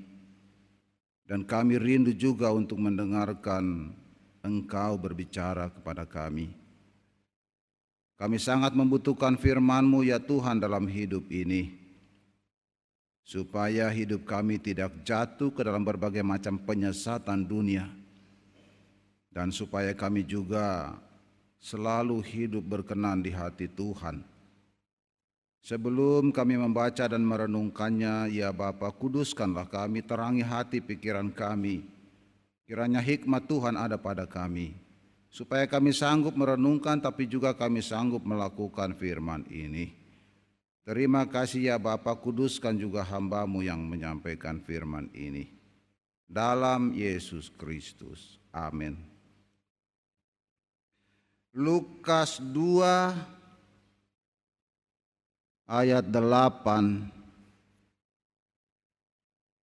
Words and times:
dan 1.23 1.48
kami 1.48 1.80
rindu 1.80 2.12
juga 2.12 2.52
untuk 2.52 2.80
mendengarkan 2.80 3.95
Engkau 4.44 4.99
berbicara 4.99 5.71
kepada 5.71 6.04
kami. 6.04 6.52
Kami 8.20 8.35
sangat 8.35 8.76
membutuhkan 8.76 9.40
firman-Mu 9.40 10.04
ya 10.04 10.20
Tuhan 10.20 10.60
dalam 10.60 10.84
hidup 10.84 11.32
ini, 11.32 11.71
supaya 13.24 13.88
hidup 13.88 14.27
kami 14.27 14.60
tidak 14.60 14.91
jatuh 15.07 15.48
ke 15.51 15.63
dalam 15.63 15.88
berbagai 15.88 16.24
macam 16.24 16.60
penyesatan 16.60 17.48
dunia, 17.48 17.88
dan 19.32 19.48
supaya 19.48 19.96
kami 19.96 20.27
juga 20.27 20.99
selalu 21.63 22.20
hidup 22.20 22.63
berkenan 22.68 23.24
di 23.24 23.32
hati 23.32 23.71
Tuhan 23.71 24.32
Sebelum 25.64 26.36
kami 26.36 26.60
membaca 26.60 27.08
dan 27.08 27.24
merenungkannya, 27.24 28.36
ya 28.36 28.52
Bapa, 28.52 28.92
kuduskanlah 28.92 29.72
kami, 29.72 30.04
terangi 30.04 30.44
hati 30.44 30.84
pikiran 30.84 31.32
kami. 31.32 31.88
Kiranya 32.68 33.00
hikmat 33.00 33.48
Tuhan 33.48 33.80
ada 33.80 33.96
pada 33.96 34.28
kami, 34.28 34.76
supaya 35.32 35.64
kami 35.64 35.96
sanggup 35.96 36.36
merenungkan 36.36 37.00
tapi 37.00 37.32
juga 37.32 37.56
kami 37.56 37.80
sanggup 37.80 38.28
melakukan 38.28 38.91
firman 39.00 39.48
ini. 39.48 39.96
Terima 40.84 41.24
kasih 41.32 41.72
ya 41.72 41.80
Bapa, 41.80 42.12
kuduskan 42.20 42.76
juga 42.76 43.08
hambamu 43.08 43.64
yang 43.64 43.80
menyampaikan 43.88 44.60
firman 44.60 45.08
ini. 45.16 45.48
Dalam 46.28 46.91
Yesus 46.91 47.48
Kristus. 47.56 48.36
Amin. 48.52 49.00
Lukas 51.56 52.44
2 52.44 53.43
ayat 55.68 56.08
8 56.08 57.14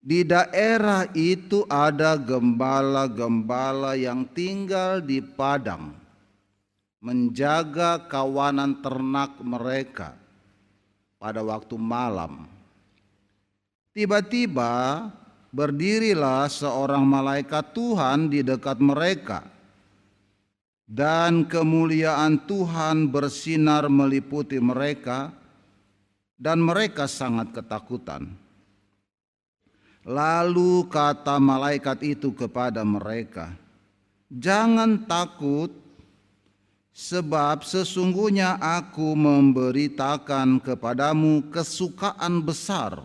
di 0.00 0.24
daerah 0.24 1.04
itu 1.12 1.68
ada 1.68 2.16
gembala-gembala 2.16 3.92
yang 4.00 4.24
tinggal 4.32 5.04
di 5.04 5.20
padang 5.20 5.92
menjaga 7.04 8.08
kawanan 8.08 8.80
ternak 8.80 9.36
mereka 9.44 10.16
pada 11.20 11.44
waktu 11.44 11.76
malam. 11.76 12.48
Tiba-tiba 13.92 15.04
berdirilah 15.52 16.48
seorang 16.48 17.04
malaikat 17.04 17.76
Tuhan 17.76 18.32
di 18.32 18.40
dekat 18.40 18.80
mereka 18.80 19.44
dan 20.88 21.44
kemuliaan 21.44 22.40
Tuhan 22.48 23.12
bersinar 23.12 23.84
meliputi 23.92 24.56
mereka 24.56 25.39
dan 26.40 26.64
mereka 26.64 27.04
sangat 27.04 27.52
ketakutan. 27.52 28.32
Lalu 30.08 30.88
kata 30.88 31.36
malaikat 31.36 32.00
itu 32.16 32.32
kepada 32.32 32.80
mereka, 32.80 33.52
"Jangan 34.32 35.04
takut, 35.04 35.68
sebab 36.96 37.60
sesungguhnya 37.60 38.56
aku 38.56 39.12
memberitakan 39.12 40.64
kepadamu 40.64 41.52
kesukaan 41.52 42.40
besar 42.40 43.04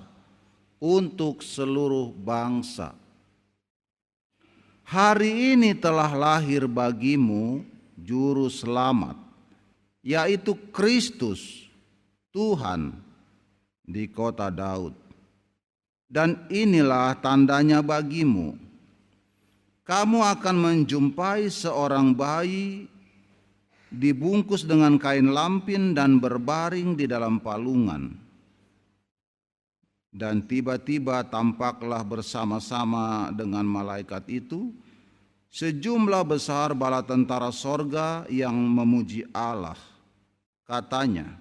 untuk 0.79 1.43
seluruh 1.43 2.15
bangsa. 2.15 2.95
Hari 4.87 5.59
ini 5.59 5.75
telah 5.75 6.15
lahir 6.15 6.71
bagimu 6.71 7.67
juru 7.99 8.47
selamat, 8.47 9.19
yaitu 9.99 10.55
Kristus, 10.71 11.67
Tuhan." 12.31 13.04
Di 13.85 14.09
kota 14.09 14.49
Daud. 14.49 14.93
Dan 16.05 16.49
inilah 16.49 17.17
tandanya 17.21 17.81
bagimu. 17.81 18.57
Kamu 19.85 20.19
akan 20.25 20.55
menjumpai 20.57 21.45
seorang 21.49 22.13
bayi 22.13 22.89
dibungkus 23.93 24.65
dengan 24.65 24.97
kain 24.97 25.29
lampin 25.29 25.93
dan 25.93 26.17
berbaring 26.17 26.97
di 26.97 27.05
dalam 27.05 27.37
palungan. 27.37 28.17
Dan 30.15 30.47
tiba-tiba 30.47 31.27
tampaklah 31.27 31.99
bersama-sama 32.01 33.29
dengan 33.35 33.67
malaikat 33.67 34.23
itu 34.31 34.71
sejumlah 35.51 36.23
besar 36.23 36.71
bala 36.71 37.03
tentara 37.03 37.51
sorga 37.51 38.23
yang 38.31 38.55
memuji 38.55 39.27
Allah. 39.35 39.75
Katanya, 40.63 41.35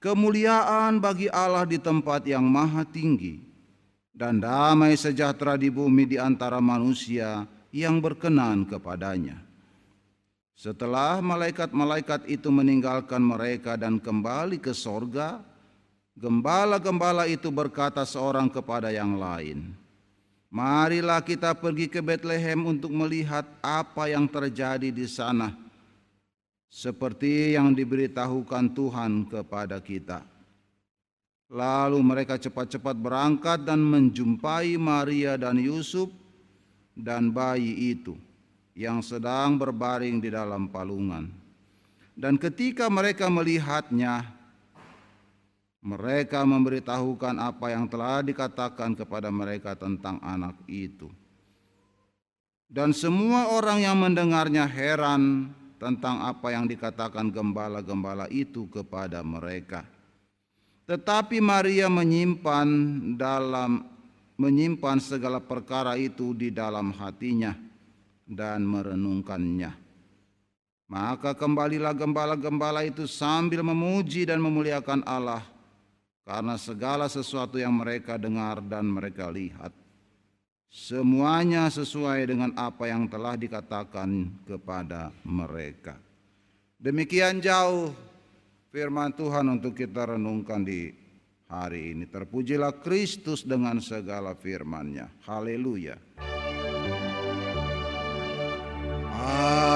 kemuliaan 0.00 0.98
bagi 0.98 1.28
Allah 1.28 1.68
di 1.68 1.76
tempat 1.76 2.24
yang 2.24 2.42
maha 2.42 2.82
tinggi, 2.88 3.38
dan 4.10 4.40
damai 4.40 4.96
sejahtera 4.96 5.54
di 5.60 5.68
bumi 5.68 6.08
di 6.08 6.16
antara 6.16 6.58
manusia 6.58 7.44
yang 7.70 8.00
berkenan 8.02 8.66
kepadanya. 8.66 9.38
Setelah 10.56 11.24
malaikat-malaikat 11.24 12.28
itu 12.28 12.52
meninggalkan 12.52 13.20
mereka 13.24 13.80
dan 13.80 13.96
kembali 13.96 14.60
ke 14.60 14.76
sorga, 14.76 15.40
gembala-gembala 16.12 17.24
itu 17.24 17.48
berkata 17.48 18.04
seorang 18.04 18.52
kepada 18.52 18.92
yang 18.92 19.16
lain, 19.16 19.72
Marilah 20.50 21.22
kita 21.22 21.54
pergi 21.54 21.86
ke 21.86 22.02
Bethlehem 22.02 22.58
untuk 22.66 22.90
melihat 22.90 23.46
apa 23.62 24.10
yang 24.10 24.26
terjadi 24.26 24.90
di 24.90 25.06
sana 25.06 25.69
seperti 26.70 27.58
yang 27.58 27.74
diberitahukan 27.74 28.70
Tuhan 28.72 29.26
kepada 29.26 29.82
kita. 29.82 30.22
Lalu 31.50 31.98
mereka 31.98 32.38
cepat-cepat 32.38 32.94
berangkat 32.94 33.66
dan 33.66 33.82
menjumpai 33.82 34.78
Maria 34.78 35.34
dan 35.34 35.58
Yusuf 35.58 36.06
dan 36.94 37.34
bayi 37.34 37.98
itu 37.98 38.14
yang 38.78 39.02
sedang 39.02 39.58
berbaring 39.58 40.22
di 40.22 40.30
dalam 40.30 40.70
palungan. 40.70 41.26
Dan 42.14 42.38
ketika 42.38 42.86
mereka 42.86 43.26
melihatnya, 43.26 44.30
mereka 45.82 46.46
memberitahukan 46.46 47.34
apa 47.40 47.66
yang 47.74 47.90
telah 47.90 48.22
dikatakan 48.22 48.94
kepada 48.94 49.32
mereka 49.34 49.74
tentang 49.74 50.22
anak 50.22 50.54
itu. 50.70 51.10
Dan 52.70 52.94
semua 52.94 53.50
orang 53.50 53.82
yang 53.82 53.98
mendengarnya 53.98 54.62
heran 54.70 55.50
tentang 55.80 56.20
apa 56.28 56.52
yang 56.52 56.68
dikatakan 56.68 57.32
gembala-gembala 57.32 58.28
itu 58.28 58.68
kepada 58.68 59.24
mereka. 59.24 59.88
Tetapi 60.84 61.40
Maria 61.40 61.88
menyimpan 61.88 62.68
dalam 63.16 63.88
menyimpan 64.36 65.00
segala 65.00 65.40
perkara 65.40 65.96
itu 65.96 66.36
di 66.36 66.52
dalam 66.52 66.92
hatinya 66.92 67.56
dan 68.28 68.68
merenungkannya. 68.68 69.72
Maka 70.90 71.32
kembalilah 71.38 71.94
gembala-gembala 71.94 72.84
itu 72.84 73.06
sambil 73.06 73.62
memuji 73.62 74.26
dan 74.26 74.42
memuliakan 74.42 75.06
Allah 75.06 75.46
karena 76.26 76.58
segala 76.58 77.06
sesuatu 77.06 77.56
yang 77.56 77.72
mereka 77.72 78.18
dengar 78.18 78.58
dan 78.60 78.90
mereka 78.90 79.30
lihat. 79.30 79.79
Semuanya 80.70 81.66
sesuai 81.66 82.30
dengan 82.30 82.54
apa 82.54 82.86
yang 82.86 83.10
telah 83.10 83.34
dikatakan 83.34 84.30
kepada 84.46 85.10
mereka. 85.26 85.98
Demikian 86.78 87.42
jauh 87.42 87.90
firman 88.70 89.10
Tuhan 89.10 89.50
untuk 89.50 89.74
kita 89.74 90.14
renungkan 90.14 90.62
di 90.62 90.94
hari 91.50 91.90
ini. 91.90 92.06
Terpujilah 92.06 92.78
Kristus 92.86 93.42
dengan 93.42 93.82
segala 93.82 94.38
firman-Nya. 94.38 95.10
Haleluya. 95.26 95.98
Amin. 99.10 99.69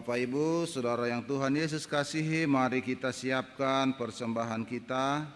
Bapak 0.00 0.16
Ibu, 0.16 0.64
Saudara 0.64 1.12
yang 1.12 1.20
Tuhan 1.28 1.52
Yesus 1.60 1.84
kasihi, 1.84 2.48
mari 2.48 2.80
kita 2.80 3.12
siapkan 3.12 3.92
persembahan 4.00 4.64
kita. 4.64 5.28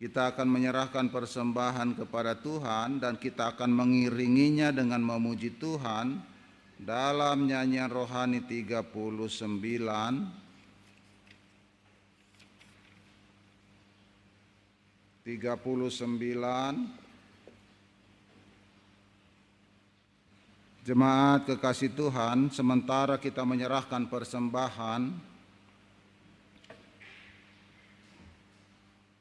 Kita 0.00 0.32
akan 0.32 0.48
menyerahkan 0.48 1.12
persembahan 1.12 2.00
kepada 2.00 2.40
Tuhan 2.40 3.04
dan 3.04 3.20
kita 3.20 3.52
akan 3.52 3.76
mengiringinya 3.76 4.72
dengan 4.72 5.04
memuji 5.04 5.60
Tuhan 5.60 6.24
dalam 6.80 7.44
nyanyian 7.44 7.92
rohani 7.92 8.40
39 8.40 8.88
39 15.28 17.09
Jemaat 20.90 21.46
kekasih 21.46 21.94
Tuhan, 21.94 22.50
sementara 22.50 23.14
kita 23.14 23.46
menyerahkan 23.46 24.10
persembahan, 24.10 25.14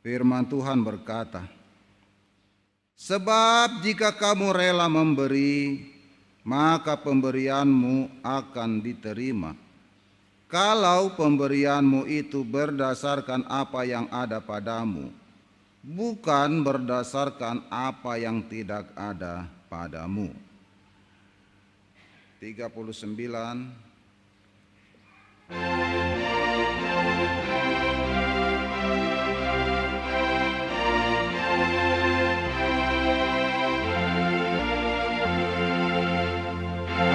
firman 0.01 0.50
Tuhan 0.50 0.81
berkata, 0.81 1.45
Sebab 2.98 3.86
jika 3.86 4.10
kamu 4.18 4.50
rela 4.50 4.89
memberi, 4.89 5.94
maka 6.42 6.98
pemberianmu 6.98 8.25
akan 8.25 8.81
diterima. 8.81 9.54
Kalau 10.50 11.13
pemberianmu 11.13 12.10
itu 12.10 12.42
berdasarkan 12.42 13.45
apa 13.45 13.86
yang 13.86 14.10
ada 14.10 14.42
padamu, 14.42 15.13
bukan 15.86 16.66
berdasarkan 16.66 17.62
apa 17.69 18.18
yang 18.18 18.42
tidak 18.50 18.89
ada 18.98 19.45
padamu. 19.69 20.49
39 22.40 23.68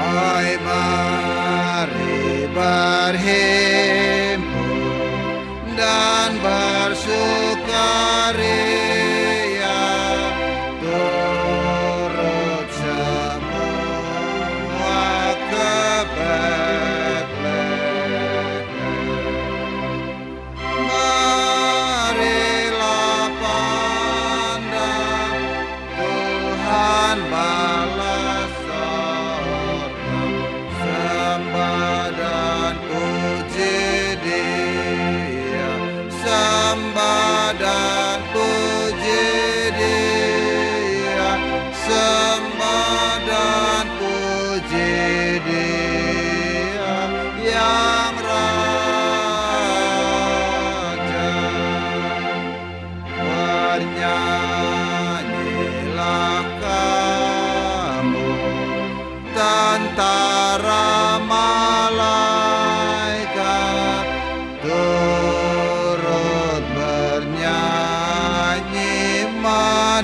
Hai 0.04 0.60
mari 0.60 2.44
berhimpun 2.52 3.64
dan 5.72 6.36
bersukaria 6.44 7.64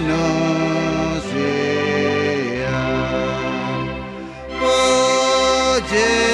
manusia. 0.00 1.20
Pujilah 4.58 6.29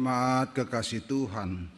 Jemaat 0.00 0.56
kekasih 0.56 1.04
Tuhan, 1.04 1.68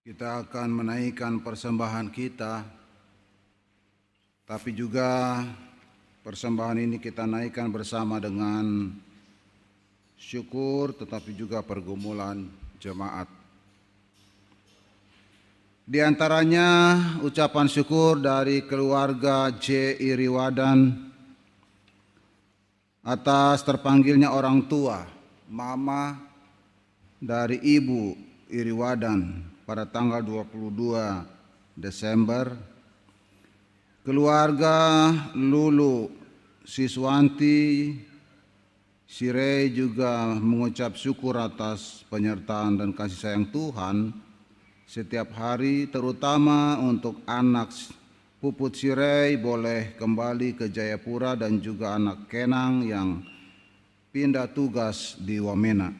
kita 0.00 0.48
akan 0.48 0.68
menaikkan 0.72 1.36
persembahan 1.44 2.08
kita, 2.08 2.64
tapi 4.48 4.72
juga 4.72 5.44
persembahan 6.24 6.80
ini 6.80 6.96
kita 6.96 7.28
naikkan 7.28 7.68
bersama 7.68 8.16
dengan 8.16 8.88
syukur, 10.16 10.96
tetapi 10.96 11.36
juga 11.36 11.60
pergumulan 11.60 12.40
jemaat. 12.80 13.28
Di 15.84 16.00
antaranya 16.00 16.96
ucapan 17.20 17.68
syukur 17.68 18.16
dari 18.16 18.64
keluarga 18.64 19.52
J. 19.60 19.92
Iriwadan 20.00 20.88
atas 23.04 23.60
terpanggilnya 23.60 24.32
orang 24.32 24.64
tua 24.64 25.19
mama 25.50 26.14
dari 27.18 27.58
ibu 27.58 28.14
Iriwadan 28.46 29.42
pada 29.66 29.82
tanggal 29.82 30.22
22 30.22 31.74
Desember 31.74 32.54
keluarga 34.06 35.10
Lulu 35.34 36.06
Siswanti 36.62 37.90
Sirei 39.10 39.74
juga 39.74 40.38
mengucap 40.38 40.94
syukur 40.94 41.34
atas 41.34 42.06
penyertaan 42.06 42.78
dan 42.78 42.94
kasih 42.94 43.18
sayang 43.18 43.50
Tuhan 43.50 44.14
setiap 44.86 45.34
hari 45.34 45.90
terutama 45.90 46.78
untuk 46.78 47.26
anak 47.26 47.74
Puput 48.38 48.72
Sirei 48.72 49.34
boleh 49.34 49.98
kembali 49.98 50.54
ke 50.54 50.70
Jayapura 50.70 51.34
dan 51.34 51.58
juga 51.58 51.98
anak 51.98 52.30
Kenang 52.30 52.86
yang 52.86 53.20
pindah 54.10 54.50
tugas 54.50 55.14
di 55.22 55.38
Wamena. 55.38 55.94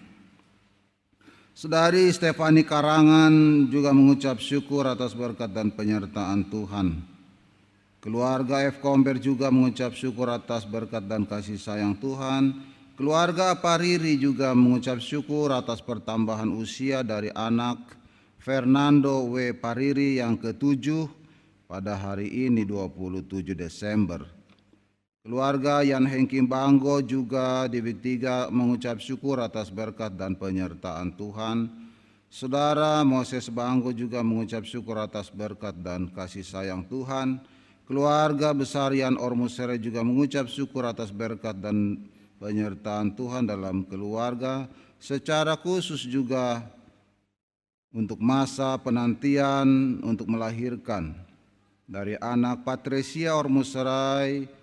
Saudari 1.54 2.10
Stefani 2.10 2.66
Karangan 2.66 3.66
juga 3.70 3.94
mengucap 3.94 4.42
syukur 4.42 4.86
atas 4.86 5.14
berkat 5.14 5.50
dan 5.54 5.70
penyertaan 5.70 6.50
Tuhan. 6.50 7.06
Keluarga 8.00 8.64
F. 8.64 8.80
Komber 8.80 9.20
juga 9.20 9.52
mengucap 9.52 9.92
syukur 9.94 10.32
atas 10.32 10.64
berkat 10.64 11.04
dan 11.04 11.28
kasih 11.28 11.60
sayang 11.60 11.94
Tuhan. 12.00 12.56
Keluarga 12.96 13.52
Pariri 13.60 14.16
juga 14.16 14.56
mengucap 14.56 14.98
syukur 15.04 15.52
atas 15.52 15.84
pertambahan 15.84 16.48
usia 16.48 17.04
dari 17.04 17.28
anak 17.30 17.76
Fernando 18.40 19.28
W. 19.28 19.52
Pariri 19.52 20.16
yang 20.16 20.40
ketujuh 20.40 21.06
pada 21.68 21.92
hari 21.92 22.48
ini 22.48 22.64
27 22.64 23.52
Desember 23.52 24.39
Keluarga 25.30 25.86
Yan 25.86 26.10
Hengkim 26.10 26.50
Banggo 26.50 26.98
juga 26.98 27.70
di 27.70 27.78
Big 27.78 28.02
Tiga 28.02 28.50
mengucap 28.50 28.98
syukur 28.98 29.38
atas 29.38 29.70
berkat 29.70 30.18
dan 30.18 30.34
penyertaan 30.34 31.14
Tuhan. 31.14 31.70
Saudara 32.26 33.06
Moses 33.06 33.46
Banggo 33.46 33.94
juga 33.94 34.26
mengucap 34.26 34.66
syukur 34.66 34.98
atas 34.98 35.30
berkat 35.30 35.78
dan 35.86 36.10
kasih 36.10 36.42
sayang 36.42 36.82
Tuhan. 36.82 37.38
Keluarga 37.86 38.50
besar 38.50 38.90
Yan 38.90 39.14
Ormusere 39.22 39.78
juga 39.78 40.02
mengucap 40.02 40.50
syukur 40.50 40.82
atas 40.82 41.14
berkat 41.14 41.62
dan 41.62 42.10
penyertaan 42.42 43.14
Tuhan 43.14 43.46
dalam 43.46 43.86
keluarga. 43.86 44.66
Secara 44.98 45.54
khusus 45.54 46.10
juga 46.10 46.58
untuk 47.94 48.18
masa 48.18 48.74
penantian 48.82 50.02
untuk 50.02 50.26
melahirkan 50.26 51.14
dari 51.86 52.18
anak 52.18 52.66
Patricia 52.66 53.38
Ormuserai 53.38 54.58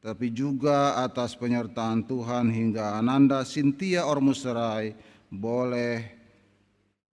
tapi 0.00 0.32
juga 0.32 0.96
atas 1.04 1.36
penyertaan 1.36 2.08
Tuhan 2.08 2.48
hingga 2.48 2.96
Ananda 2.96 3.44
Sintia 3.44 4.08
Ormusrai 4.08 4.96
boleh 5.28 6.16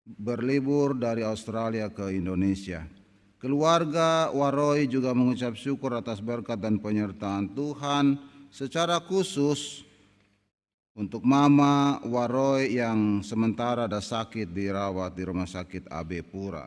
berlibur 0.07 0.95
dari 0.95 1.19
Australia 1.19 1.91
ke 1.91 2.15
Indonesia. 2.15 2.87
Keluarga 3.37 4.31
Waroi 4.31 4.87
juga 4.87 5.11
mengucap 5.11 5.53
syukur 5.59 5.93
atas 5.93 6.23
berkat 6.23 6.57
dan 6.57 6.79
penyertaan 6.79 7.51
Tuhan 7.53 8.17
secara 8.49 9.03
khusus 9.03 9.83
untuk 10.97 11.21
Mama 11.21 12.01
Waroi 12.01 12.73
yang 12.73 13.21
sementara 13.21 13.85
ada 13.85 14.01
sakit 14.01 14.49
dirawat 14.49 15.13
di 15.13 15.21
Rumah 15.27 15.45
Sakit 15.45 15.85
AB 15.91 16.11
Pura. 16.25 16.65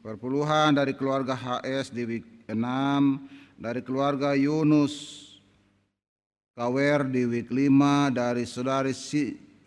Perpuluhan 0.00 0.72
dari 0.72 0.96
keluarga 0.96 1.36
HS 1.36 1.92
di 1.92 2.02
week 2.08 2.26
6 2.48 3.45
dari 3.56 3.80
keluarga 3.80 4.36
Yunus 4.36 5.24
Kawer 6.56 7.04
di 7.08 7.24
week 7.28 7.52
5 7.52 8.16
dari 8.16 8.48
saudari 8.48 8.92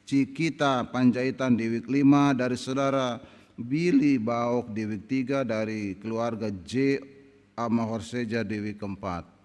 Cikita 0.10 0.90
Panjaitan 0.90 1.54
di 1.58 1.70
week 1.70 1.86
5 1.86 2.34
dari 2.38 2.58
saudara 2.58 3.22
Billy 3.58 4.18
Baok 4.18 4.74
di 4.74 4.86
week 4.86 5.06
3 5.06 5.46
dari 5.46 5.94
keluarga 5.98 6.50
J. 6.50 6.98
Amahorseja 7.58 8.44
di 8.46 8.58
week 8.62 8.82
4 8.82 9.40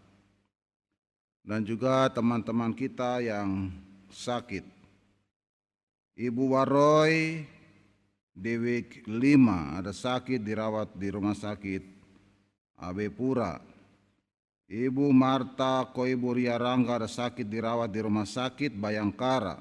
dan 1.44 1.60
juga 1.66 2.08
teman-teman 2.08 2.72
kita 2.72 3.20
yang 3.20 3.68
sakit. 4.08 4.64
Ibu 6.14 6.54
Waroy 6.54 7.42
di 8.30 8.54
week 8.56 9.02
5 9.04 9.82
ada 9.82 9.90
sakit 9.90 10.40
dirawat 10.40 10.94
di 10.94 11.10
rumah 11.10 11.34
sakit 11.34 11.82
AB 12.78 13.10
Pura 13.10 13.73
Ibu 14.64 15.12
Marta 15.12 15.84
Koiburia 15.92 16.56
Rangga 16.56 16.96
ada 16.96 17.08
sakit 17.08 17.44
dirawat 17.44 17.92
di 17.92 18.00
rumah 18.00 18.24
sakit 18.24 18.72
Bayangkara. 18.72 19.60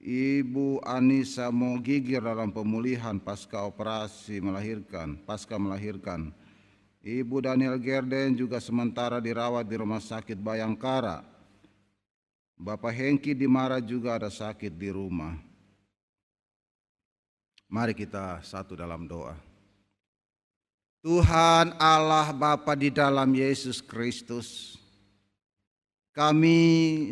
Ibu 0.00 0.80
Anissa 0.84 1.52
Mogigir 1.52 2.24
dalam 2.24 2.52
pemulihan 2.52 3.20
pasca 3.20 3.64
operasi 3.64 4.40
melahirkan, 4.40 5.16
pasca 5.24 5.56
melahirkan. 5.60 6.32
Ibu 7.00 7.40
Daniel 7.40 7.80
Gerden 7.80 8.36
juga 8.36 8.60
sementara 8.60 9.20
dirawat 9.20 9.64
di 9.64 9.76
rumah 9.76 10.00
sakit 10.00 10.36
Bayangkara. 10.36 11.24
Bapak 12.60 12.92
Hengki 12.92 13.32
Dimara 13.32 13.80
juga 13.80 14.20
ada 14.20 14.28
sakit 14.28 14.76
di 14.76 14.92
rumah. 14.92 15.40
Mari 17.64 17.96
kita 17.96 18.44
satu 18.44 18.76
dalam 18.76 19.08
doa. 19.08 19.49
Tuhan 21.00 21.80
Allah 21.80 22.28
Bapa 22.28 22.76
di 22.76 22.92
dalam 22.92 23.32
Yesus 23.32 23.80
Kristus. 23.80 24.76
Kami 26.12 26.60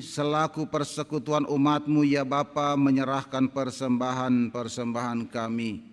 selaku 0.05 0.69
persekutuan 0.69 1.49
umatmu 1.49 2.05
ya 2.05 2.21
Bapa 2.21 2.77
menyerahkan 2.77 3.49
persembahan-persembahan 3.49 5.33
kami. 5.33 5.89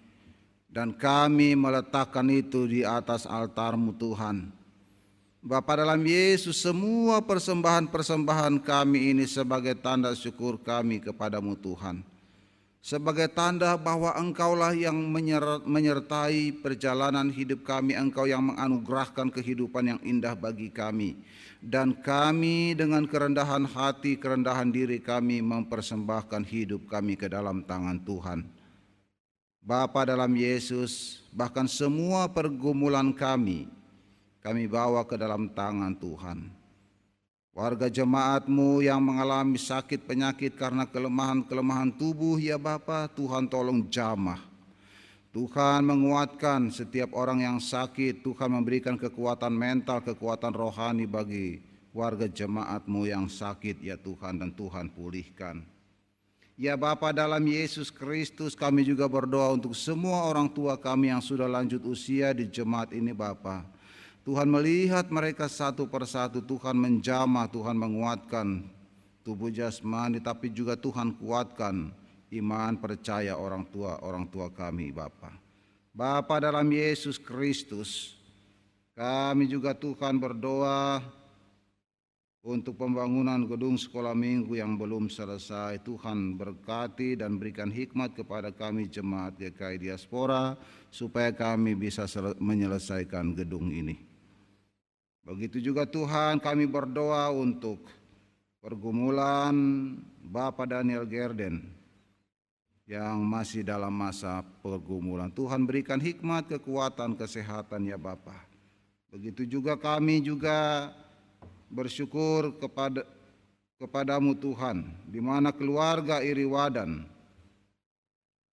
Dan 0.67 0.91
kami 0.91 1.55
meletakkan 1.55 2.27
itu 2.27 2.67
di 2.67 2.83
atas 2.83 3.23
altarmu 3.23 3.95
Tuhan. 3.95 4.51
Bapa 5.39 5.79
dalam 5.79 6.03
Yesus 6.03 6.59
semua 6.59 7.23
persembahan-persembahan 7.23 8.59
kami 8.59 9.15
ini 9.15 9.23
sebagai 9.23 9.71
tanda 9.79 10.11
syukur 10.11 10.59
kami 10.59 10.99
kepadamu 10.99 11.55
Tuhan 11.55 12.14
sebagai 12.85 13.25
tanda 13.33 13.73
bahwa 13.81 14.13
Engkaulah 14.13 14.77
yang 14.77 14.93
menyertai 15.65 16.53
perjalanan 16.61 17.33
hidup 17.33 17.65
kami, 17.65 17.97
Engkau 17.97 18.29
yang 18.29 18.45
menganugerahkan 18.45 19.33
kehidupan 19.33 19.97
yang 19.97 19.99
indah 20.05 20.37
bagi 20.37 20.69
kami. 20.69 21.17
Dan 21.57 21.97
kami 21.97 22.77
dengan 22.77 23.09
kerendahan 23.09 23.65
hati, 23.65 24.21
kerendahan 24.21 24.69
diri 24.69 25.01
kami 25.01 25.41
mempersembahkan 25.41 26.45
hidup 26.45 26.85
kami 26.85 27.17
ke 27.17 27.25
dalam 27.25 27.65
tangan 27.65 27.97
Tuhan. 28.05 28.45
Bapa 29.65 30.05
dalam 30.05 30.29
Yesus, 30.37 31.25
bahkan 31.33 31.65
semua 31.65 32.29
pergumulan 32.29 33.09
kami, 33.17 33.65
kami 34.45 34.69
bawa 34.69 35.01
ke 35.09 35.17
dalam 35.17 35.49
tangan 35.49 35.97
Tuhan 35.97 36.64
warga 37.55 37.87
jemaatmu 37.87 38.83
yang 38.83 38.99
mengalami 38.99 39.55
sakit 39.55 40.03
penyakit 40.03 40.59
karena 40.59 40.83
kelemahan-kelemahan 40.83 41.95
tubuh 41.95 42.35
ya 42.35 42.59
Bapa 42.59 43.07
Tuhan 43.15 43.47
tolong 43.47 43.87
jamah. 43.87 44.43
Tuhan 45.31 45.83
menguatkan 45.83 46.71
setiap 46.71 47.11
orang 47.15 47.43
yang 47.43 47.57
sakit. 47.59 48.23
Tuhan 48.23 48.55
memberikan 48.55 48.95
kekuatan 48.95 49.51
mental 49.51 49.99
kekuatan 50.03 50.51
rohani 50.51 51.07
bagi 51.07 51.59
warga 51.91 52.27
jemaatmu 52.27 53.07
yang 53.07 53.27
sakit 53.31 53.83
ya 53.83 53.95
Tuhan 53.99 54.39
dan 54.39 54.51
Tuhan 54.51 54.91
pulihkan. 54.91 55.63
Ya 56.55 56.79
Bapa 56.79 57.11
dalam 57.11 57.43
Yesus 57.43 57.91
Kristus 57.91 58.55
kami 58.55 58.87
juga 58.87 59.11
berdoa 59.11 59.59
untuk 59.59 59.75
semua 59.75 60.23
orang 60.23 60.47
tua 60.47 60.79
kami 60.79 61.11
yang 61.11 61.19
sudah 61.19 61.51
lanjut 61.51 61.83
usia 61.83 62.31
di 62.31 62.47
jemaat 62.47 62.95
ini 62.95 63.11
Bapak 63.11 63.74
Tuhan 64.25 64.49
melihat 64.49 65.05
mereka 65.13 65.45
satu 65.45 65.85
persatu, 65.85 66.41
Tuhan 66.41 66.73
menjamah, 66.73 67.45
Tuhan 67.45 67.77
menguatkan 67.77 68.65
tubuh 69.21 69.53
jasmani, 69.53 70.17
tapi 70.17 70.49
juga 70.49 70.73
Tuhan 70.73 71.13
kuatkan 71.13 71.93
iman 72.33 72.73
percaya 72.81 73.37
orang 73.37 73.69
tua 73.69 74.01
orang 74.01 74.25
tua 74.25 74.49
kami 74.49 74.89
Bapa. 74.89 75.29
Bapa 75.93 76.41
dalam 76.41 76.65
Yesus 76.73 77.21
Kristus, 77.21 78.17
kami 78.97 79.45
juga 79.45 79.77
Tuhan 79.77 80.17
berdoa 80.17 81.05
untuk 82.41 82.81
pembangunan 82.81 83.45
gedung 83.45 83.77
sekolah 83.77 84.17
minggu 84.17 84.57
yang 84.57 84.73
belum 84.73 85.05
selesai. 85.05 85.85
Tuhan 85.85 86.33
berkati 86.33 87.21
dan 87.21 87.37
berikan 87.37 87.69
hikmat 87.69 88.17
kepada 88.17 88.49
kami 88.49 88.89
jemaat 88.89 89.37
GKI 89.37 89.85
Diaspora 89.85 90.57
supaya 90.89 91.29
kami 91.29 91.77
bisa 91.77 92.09
menyelesaikan 92.41 93.37
gedung 93.37 93.69
ini. 93.69 94.14
Begitu 95.25 95.57
juga 95.57 95.89
Tuhan 95.89 96.37
kami 96.37 96.69
berdoa 96.69 97.33
untuk 97.33 97.81
pergumulan 98.61 99.57
Bapak 100.21 100.69
Daniel 100.69 101.01
Gerden 101.09 101.65
yang 102.85 103.25
masih 103.25 103.65
dalam 103.65 103.89
masa 103.89 104.45
pergumulan. 104.61 105.33
Tuhan 105.33 105.65
berikan 105.65 105.97
hikmat, 105.97 106.45
kekuatan, 106.45 107.17
kesehatan 107.17 107.89
ya 107.89 107.97
Bapa. 107.97 108.37
Begitu 109.09 109.49
juga 109.49 109.73
kami 109.73 110.21
juga 110.21 110.93
bersyukur 111.73 112.61
kepada 112.61 113.01
kepadamu 113.81 114.37
Tuhan, 114.37 114.85
di 115.09 115.17
mana 115.17 115.49
keluarga 115.49 116.21
Iriwadan 116.21 117.15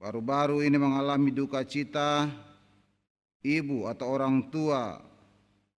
baru-baru 0.02 0.66
ini 0.66 0.80
mengalami 0.82 1.30
duka 1.30 1.62
cita 1.62 2.26
ibu 3.38 3.86
atau 3.86 4.10
orang 4.10 4.50
tua 4.50 4.98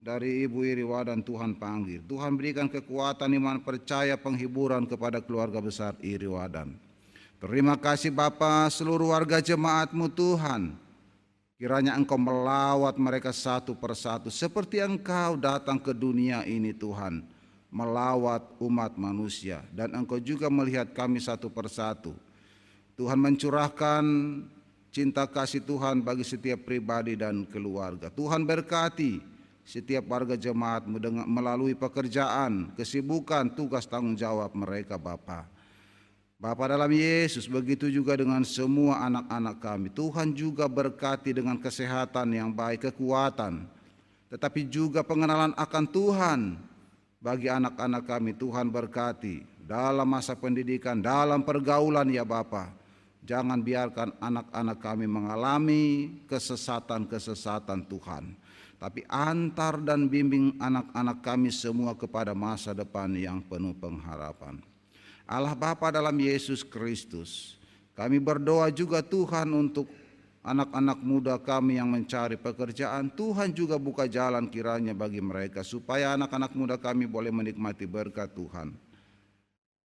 dari 0.05 0.45
ibu 0.45 0.61
Iriwadan 0.61 1.25
Tuhan 1.25 1.57
panggil. 1.57 2.05
Tuhan 2.05 2.37
berikan 2.37 2.69
kekuatan 2.69 3.33
iman 3.41 3.57
percaya 3.65 4.21
penghiburan 4.21 4.85
kepada 4.85 5.25
keluarga 5.25 5.65
besar 5.65 5.97
Iriwadan. 6.05 6.77
Terima 7.41 7.81
kasih 7.81 8.13
Bapa 8.13 8.69
seluruh 8.69 9.17
warga 9.17 9.41
jemaatmu 9.41 10.13
Tuhan. 10.13 10.77
Kiranya 11.57 11.97
engkau 11.97 12.21
melawat 12.21 13.01
mereka 13.01 13.33
satu 13.33 13.73
persatu 13.73 14.29
seperti 14.29 14.85
engkau 14.85 15.41
datang 15.41 15.81
ke 15.81 15.97
dunia 15.97 16.45
ini 16.45 16.77
Tuhan. 16.77 17.25
Melawat 17.73 18.45
umat 18.61 18.95
manusia 19.01 19.65
dan 19.73 19.97
engkau 19.97 20.21
juga 20.21 20.53
melihat 20.53 20.93
kami 20.93 21.17
satu 21.17 21.49
persatu. 21.49 22.13
Tuhan 22.95 23.19
mencurahkan 23.19 24.05
cinta 24.95 25.27
kasih 25.27 25.65
Tuhan 25.65 26.05
bagi 26.05 26.23
setiap 26.23 26.63
pribadi 26.63 27.19
dan 27.19 27.43
keluarga. 27.49 28.13
Tuhan 28.15 28.47
berkati 28.47 29.34
setiap 29.65 30.05
warga 30.07 30.37
dengan 30.37 31.25
melalui 31.25 31.73
pekerjaan, 31.73 32.77
kesibukan, 32.77 33.49
tugas 33.57 33.89
tanggung 33.89 34.15
jawab 34.15 34.53
mereka 34.53 35.01
Bapak. 35.01 35.49
Bapa 36.45 36.69
dalam 36.69 36.93
Yesus, 36.93 37.49
begitu 37.49 37.89
juga 37.89 38.21
dengan 38.21 38.45
semua 38.45 39.01
anak-anak 39.09 39.57
kami. 39.65 39.89
Tuhan 39.89 40.37
juga 40.37 40.69
berkati 40.69 41.33
dengan 41.33 41.57
kesehatan 41.57 42.37
yang 42.37 42.53
baik, 42.53 42.93
kekuatan, 42.93 43.65
tetapi 44.29 44.69
juga 44.69 45.01
pengenalan 45.01 45.57
akan 45.57 45.85
Tuhan 45.89 46.41
bagi 47.25 47.49
anak-anak 47.49 48.05
kami. 48.05 48.37
Tuhan 48.37 48.69
berkati 48.69 49.41
dalam 49.65 50.05
masa 50.05 50.37
pendidikan, 50.37 51.01
dalam 51.01 51.41
pergaulan 51.41 52.13
ya 52.13 52.29
Bapa. 52.29 52.77
Jangan 53.25 53.65
biarkan 53.65 54.13
anak-anak 54.21 54.79
kami 54.85 55.09
mengalami 55.09 55.85
kesesatan-kesesatan 56.29 57.89
Tuhan. 57.89 58.37
Tapi 58.85 59.01
antar 59.09 59.81
dan 59.81 60.13
bimbing 60.13 60.61
anak-anak 60.61 61.25
kami 61.25 61.49
semua 61.49 61.97
kepada 61.97 62.37
masa 62.37 62.77
depan 62.77 63.09
yang 63.17 63.41
penuh 63.41 63.73
pengharapan. 63.73 64.61
Allah 65.25 65.57
Bapa 65.57 65.89
dalam 65.89 66.13
Yesus 66.13 66.61
Kristus. 66.61 67.57
Kami 67.97 68.21
berdoa 68.21 68.69
juga 68.69 69.01
Tuhan 69.01 69.57
untuk 69.57 69.89
anak-anak 70.45 71.01
muda 71.01 71.41
kami 71.41 71.81
yang 71.81 71.89
mencari 71.89 72.37
pekerjaan. 72.37 73.09
Tuhan 73.09 73.57
juga 73.57 73.81
buka 73.81 74.05
jalan 74.05 74.53
kiranya 74.53 74.93
bagi 74.93 75.25
mereka 75.25 75.65
supaya 75.65 76.13
anak-anak 76.13 76.53
muda 76.53 76.77
kami 76.77 77.09
boleh 77.09 77.33
menikmati 77.33 77.89
berkat 77.89 78.37
Tuhan. 78.37 78.77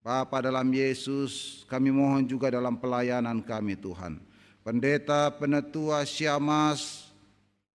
Bapa 0.04 0.44
dalam 0.44 0.68
Yesus, 0.76 1.64
kami 1.72 1.88
mohon 1.88 2.28
juga 2.28 2.52
dalam 2.52 2.76
pelayanan 2.76 3.40
kami 3.48 3.80
Tuhan. 3.80 4.20
Pendeta, 4.60 5.32
penetua, 5.32 6.04
syamas, 6.04 7.09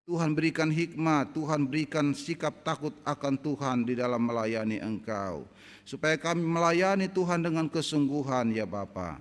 Tuhan 0.04 0.36
berikan 0.36 0.68
hikmat, 0.68 1.32
Tuhan 1.32 1.64
berikan 1.64 2.12
sikap 2.12 2.60
takut 2.60 2.92
akan 3.08 3.40
Tuhan 3.40 3.88
di 3.88 3.96
dalam 3.96 4.20
melayani 4.20 4.76
Engkau. 4.76 5.48
Supaya 5.80 6.20
kami 6.20 6.44
melayani 6.44 7.08
Tuhan 7.08 7.40
dengan 7.40 7.72
kesungguhan 7.72 8.52
ya 8.52 8.68
Bapa. 8.68 9.16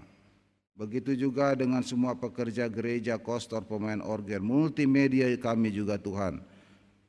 Begitu 0.76 1.16
juga 1.16 1.56
dengan 1.56 1.80
semua 1.88 2.20
pekerja 2.20 2.68
gereja, 2.68 3.16
kostor, 3.16 3.64
pemain 3.64 4.04
organ, 4.04 4.44
multimedia 4.44 5.32
kami 5.40 5.72
juga 5.72 5.96
Tuhan. 5.96 6.44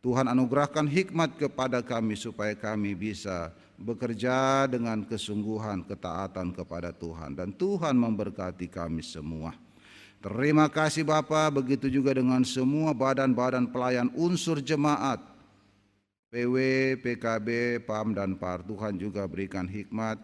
Tuhan 0.04 0.30
anugerahkan 0.30 0.86
hikmat 0.86 1.34
kepada 1.34 1.82
kami 1.82 2.14
supaya 2.14 2.54
kami 2.54 2.94
bisa 2.94 3.50
bekerja 3.74 4.70
dengan 4.70 5.02
kesungguhan, 5.02 5.82
ketaatan 5.82 6.54
kepada 6.54 6.94
Tuhan. 6.94 7.34
Dan 7.34 7.50
Tuhan 7.50 7.98
memberkati 7.98 8.70
kami 8.70 9.02
semua. 9.02 9.63
Terima 10.24 10.72
kasih 10.72 11.04
Bapak, 11.04 11.60
begitu 11.60 11.92
juga 11.92 12.16
dengan 12.16 12.40
semua 12.48 12.96
badan-badan 12.96 13.68
pelayan 13.68 14.08
unsur 14.16 14.56
jemaat, 14.56 15.20
PW, 16.32 16.56
PKB, 17.04 17.84
PAM, 17.84 18.16
dan 18.16 18.32
PAR. 18.40 18.64
Tuhan 18.64 18.96
juga 18.96 19.28
berikan 19.28 19.68
hikmat, 19.68 20.16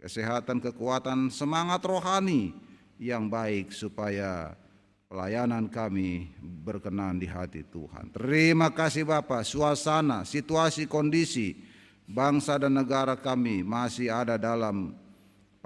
kesehatan, 0.00 0.56
kekuatan, 0.64 1.28
semangat 1.28 1.84
rohani 1.84 2.56
yang 2.96 3.28
baik 3.28 3.76
supaya 3.76 4.56
pelayanan 5.04 5.68
kami 5.68 6.32
berkenan 6.40 7.20
di 7.20 7.28
hati 7.28 7.60
Tuhan. 7.60 8.16
Terima 8.16 8.72
kasih 8.72 9.04
Bapak, 9.04 9.44
suasana, 9.44 10.24
situasi, 10.24 10.88
kondisi 10.88 11.60
bangsa 12.08 12.56
dan 12.56 12.72
negara 12.72 13.20
kami 13.20 13.60
masih 13.60 14.08
ada 14.08 14.40
dalam 14.40 14.96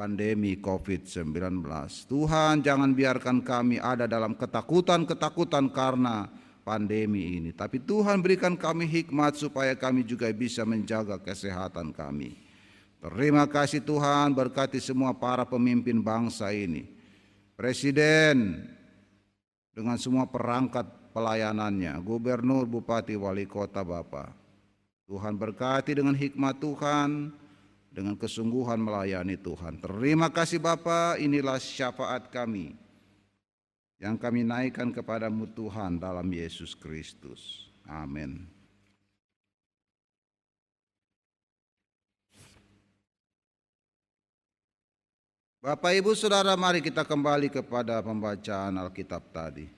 pandemi 0.00 0.56
COVID-19. 0.56 1.60
Tuhan 2.08 2.64
jangan 2.64 2.96
biarkan 2.96 3.44
kami 3.44 3.76
ada 3.76 4.08
dalam 4.08 4.32
ketakutan-ketakutan 4.32 5.68
karena 5.68 6.24
pandemi 6.64 7.36
ini. 7.36 7.52
Tapi 7.52 7.84
Tuhan 7.84 8.24
berikan 8.24 8.56
kami 8.56 8.88
hikmat 8.88 9.36
supaya 9.36 9.76
kami 9.76 10.08
juga 10.08 10.32
bisa 10.32 10.64
menjaga 10.64 11.20
kesehatan 11.20 11.92
kami. 11.92 12.32
Terima 12.96 13.44
kasih 13.44 13.84
Tuhan 13.84 14.32
berkati 14.32 14.80
semua 14.80 15.12
para 15.12 15.44
pemimpin 15.44 16.00
bangsa 16.00 16.48
ini. 16.48 16.88
Presiden 17.52 18.56
dengan 19.76 20.00
semua 20.00 20.24
perangkat 20.24 21.12
pelayanannya, 21.12 22.00
gubernur, 22.00 22.64
bupati, 22.64 23.20
wali 23.20 23.44
kota, 23.44 23.84
Bapak. 23.84 24.32
Tuhan 25.04 25.36
berkati 25.36 25.92
dengan 25.92 26.16
hikmat 26.16 26.56
Tuhan, 26.56 27.36
dengan 27.90 28.14
kesungguhan 28.14 28.78
melayani 28.78 29.34
Tuhan. 29.34 29.82
Terima 29.82 30.30
kasih 30.30 30.62
Bapa, 30.62 31.18
inilah 31.18 31.58
syafaat 31.58 32.30
kami 32.30 32.78
yang 34.00 34.16
kami 34.16 34.46
naikkan 34.46 34.94
kepadamu 34.94 35.44
Tuhan 35.52 36.00
dalam 36.00 36.24
Yesus 36.30 36.72
Kristus. 36.72 37.68
Amin. 37.84 38.48
Bapak 45.60 45.92
Ibu 45.92 46.16
Saudara 46.16 46.56
mari 46.56 46.80
kita 46.80 47.04
kembali 47.04 47.52
kepada 47.52 48.00
pembacaan 48.00 48.80
Alkitab 48.80 49.20
tadi. 49.28 49.68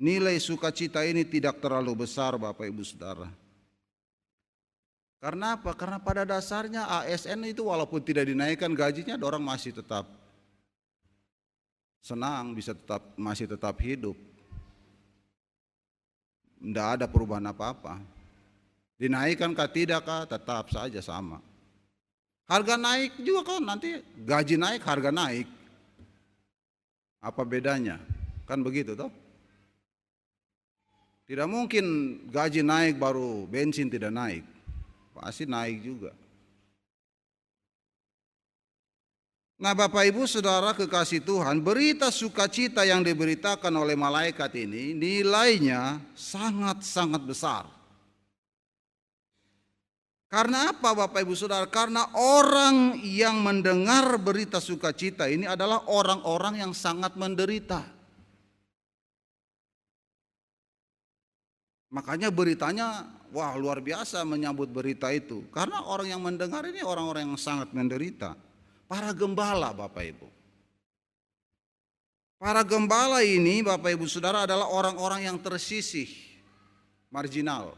nilai 0.00 0.40
sukacita 0.40 1.04
ini 1.04 1.20
tidak 1.28 1.60
terlalu 1.60 2.08
besar 2.08 2.40
Bapak 2.40 2.64
Ibu 2.64 2.80
Saudara. 2.80 3.28
Karena 5.20 5.60
apa? 5.60 5.76
Karena 5.76 6.00
pada 6.00 6.24
dasarnya 6.24 6.88
ASN 7.04 7.44
itu 7.44 7.68
walaupun 7.68 8.00
tidak 8.00 8.24
dinaikkan 8.24 8.72
gajinya, 8.72 9.20
orang 9.20 9.44
masih 9.44 9.76
tetap 9.76 10.08
senang, 12.00 12.56
bisa 12.56 12.72
tetap 12.72 13.04
masih 13.20 13.44
tetap 13.44 13.76
hidup 13.84 14.16
tidak 16.58 16.86
ada 16.98 17.06
perubahan 17.06 17.46
apa-apa. 17.48 18.02
Dinaikkan 18.98 19.54
kah 19.54 19.70
tidak 19.70 20.02
kah 20.02 20.26
tetap 20.26 20.68
saja 20.74 20.98
sama. 20.98 21.38
Harga 22.50 22.74
naik 22.74 23.20
juga 23.22 23.54
kan 23.54 23.62
nanti 23.62 24.02
gaji 24.26 24.56
naik 24.58 24.82
harga 24.82 25.14
naik. 25.14 25.46
Apa 27.22 27.42
bedanya? 27.46 28.02
Kan 28.48 28.64
begitu 28.64 28.98
toh? 28.98 29.12
Tidak 31.28 31.44
mungkin 31.44 31.84
gaji 32.32 32.64
naik 32.64 32.96
baru 32.96 33.44
bensin 33.44 33.92
tidak 33.92 34.10
naik. 34.10 34.44
Pasti 35.12 35.44
naik 35.44 35.84
juga. 35.84 36.10
Nah 39.58 39.74
Bapak 39.74 40.06
Ibu 40.06 40.22
Saudara 40.30 40.70
kekasih 40.70 41.18
Tuhan 41.18 41.58
berita 41.58 42.14
sukacita 42.14 42.86
yang 42.86 43.02
diberitakan 43.02 43.74
oleh 43.74 43.98
malaikat 43.98 44.54
ini 44.54 44.94
nilainya 44.94 45.98
sangat-sangat 46.14 47.22
besar. 47.26 47.66
Karena 50.30 50.70
apa 50.70 50.94
Bapak 50.94 51.26
Ibu 51.26 51.34
Saudara? 51.34 51.66
Karena 51.66 52.06
orang 52.14 53.02
yang 53.02 53.42
mendengar 53.42 54.14
berita 54.22 54.62
sukacita 54.62 55.26
ini 55.26 55.50
adalah 55.50 55.90
orang-orang 55.90 56.62
yang 56.62 56.70
sangat 56.70 57.18
menderita. 57.18 57.82
Makanya 61.90 62.30
beritanya 62.30 63.10
wah 63.34 63.58
luar 63.58 63.82
biasa 63.82 64.22
menyambut 64.22 64.70
berita 64.70 65.10
itu. 65.10 65.50
Karena 65.50 65.82
orang 65.82 66.14
yang 66.14 66.22
mendengar 66.22 66.62
ini 66.62 66.78
orang-orang 66.78 67.34
yang 67.34 67.40
sangat 67.40 67.74
menderita 67.74 68.38
para 68.88 69.12
gembala 69.12 69.70
Bapak 69.76 70.02
Ibu. 70.16 70.28
Para 72.40 72.64
gembala 72.64 73.20
ini 73.20 73.60
Bapak 73.60 73.94
Ibu 73.94 74.08
Saudara 74.08 74.48
adalah 74.48 74.72
orang-orang 74.72 75.28
yang 75.28 75.38
tersisih, 75.38 76.08
marginal. 77.12 77.76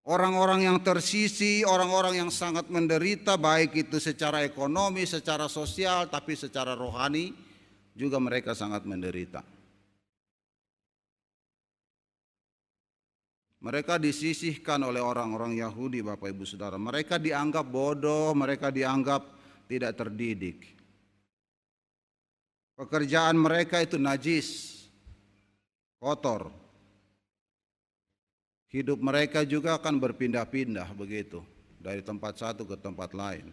Orang-orang 0.00 0.64
yang 0.64 0.80
tersisih, 0.80 1.68
orang-orang 1.68 2.18
yang 2.18 2.32
sangat 2.32 2.66
menderita 2.72 3.36
baik 3.36 3.76
itu 3.86 4.00
secara 4.00 4.42
ekonomi, 4.42 5.04
secara 5.04 5.46
sosial, 5.46 6.08
tapi 6.08 6.34
secara 6.34 6.74
rohani 6.74 7.30
juga 7.92 8.16
mereka 8.16 8.56
sangat 8.56 8.88
menderita. 8.88 9.44
Mereka 13.60 14.00
disisihkan 14.00 14.80
oleh 14.80 15.04
orang-orang 15.04 15.60
Yahudi 15.60 16.00
Bapak 16.00 16.32
Ibu 16.32 16.48
Saudara. 16.48 16.80
Mereka 16.80 17.20
dianggap 17.20 17.68
bodoh, 17.68 18.32
mereka 18.32 18.72
dianggap 18.72 19.39
tidak 19.70 19.94
terdidik. 19.94 20.66
Pekerjaan 22.74 23.38
mereka 23.38 23.78
itu 23.78 23.94
najis, 24.02 24.82
kotor. 26.02 26.50
Hidup 28.66 28.98
mereka 28.98 29.46
juga 29.46 29.78
akan 29.78 30.02
berpindah-pindah 30.02 30.90
begitu 30.98 31.42
dari 31.78 32.02
tempat 32.02 32.42
satu 32.42 32.66
ke 32.66 32.74
tempat 32.74 33.14
lain. 33.14 33.46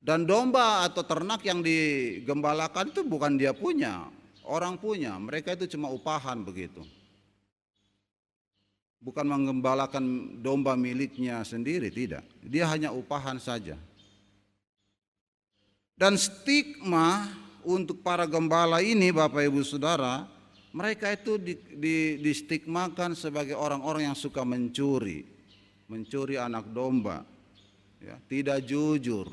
Dan 0.00 0.24
domba 0.24 0.86
atau 0.86 1.02
ternak 1.02 1.42
yang 1.42 1.60
digembalakan 1.60 2.94
itu 2.94 3.02
bukan 3.02 3.34
dia 3.34 3.50
punya, 3.50 4.06
orang 4.46 4.78
punya. 4.78 5.18
Mereka 5.18 5.58
itu 5.58 5.76
cuma 5.76 5.90
upahan 5.90 6.40
begitu. 6.46 6.82
Bukan 9.00 9.24
menggembalakan 9.24 10.04
domba 10.44 10.76
miliknya 10.76 11.40
sendiri, 11.40 11.88
tidak. 11.88 12.24
Dia 12.44 12.68
hanya 12.68 12.92
upahan 12.92 13.40
saja. 13.40 13.80
Dan 16.00 16.16
stigma 16.16 17.28
untuk 17.60 18.00
para 18.00 18.24
gembala 18.24 18.80
ini 18.80 19.12
Bapak 19.12 19.44
Ibu 19.44 19.60
Saudara, 19.60 20.24
mereka 20.72 21.12
itu 21.12 21.36
di, 21.36 21.52
di, 21.76 22.16
distigmakan 22.24 23.12
sebagai 23.12 23.52
orang-orang 23.52 24.08
yang 24.08 24.16
suka 24.16 24.40
mencuri, 24.40 25.28
mencuri 25.92 26.40
anak 26.40 26.72
domba, 26.72 27.20
ya, 28.00 28.16
tidak 28.32 28.64
jujur. 28.64 29.28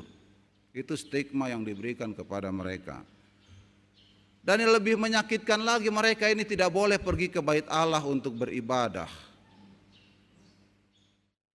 Itu 0.76 0.92
stigma 0.92 1.48
yang 1.48 1.64
diberikan 1.64 2.12
kepada 2.12 2.52
mereka. 2.52 3.00
Dan 4.44 4.60
yang 4.60 4.76
lebih 4.76 5.00
menyakitkan 5.00 5.64
lagi 5.64 5.88
mereka 5.88 6.28
ini 6.28 6.44
tidak 6.44 6.68
boleh 6.68 7.00
pergi 7.00 7.32
ke 7.32 7.40
bait 7.40 7.64
Allah 7.72 8.04
untuk 8.04 8.44
beribadah. 8.44 9.08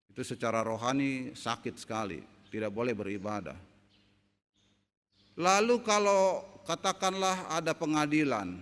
Itu 0.07 0.23
secara 0.23 0.62
rohani 0.62 1.35
sakit 1.35 1.75
sekali, 1.83 2.23
tidak 2.46 2.70
boleh 2.70 2.94
beribadah. 2.94 3.69
Lalu 5.40 5.81
kalau 5.81 6.44
katakanlah 6.68 7.48
ada 7.48 7.72
pengadilan, 7.72 8.61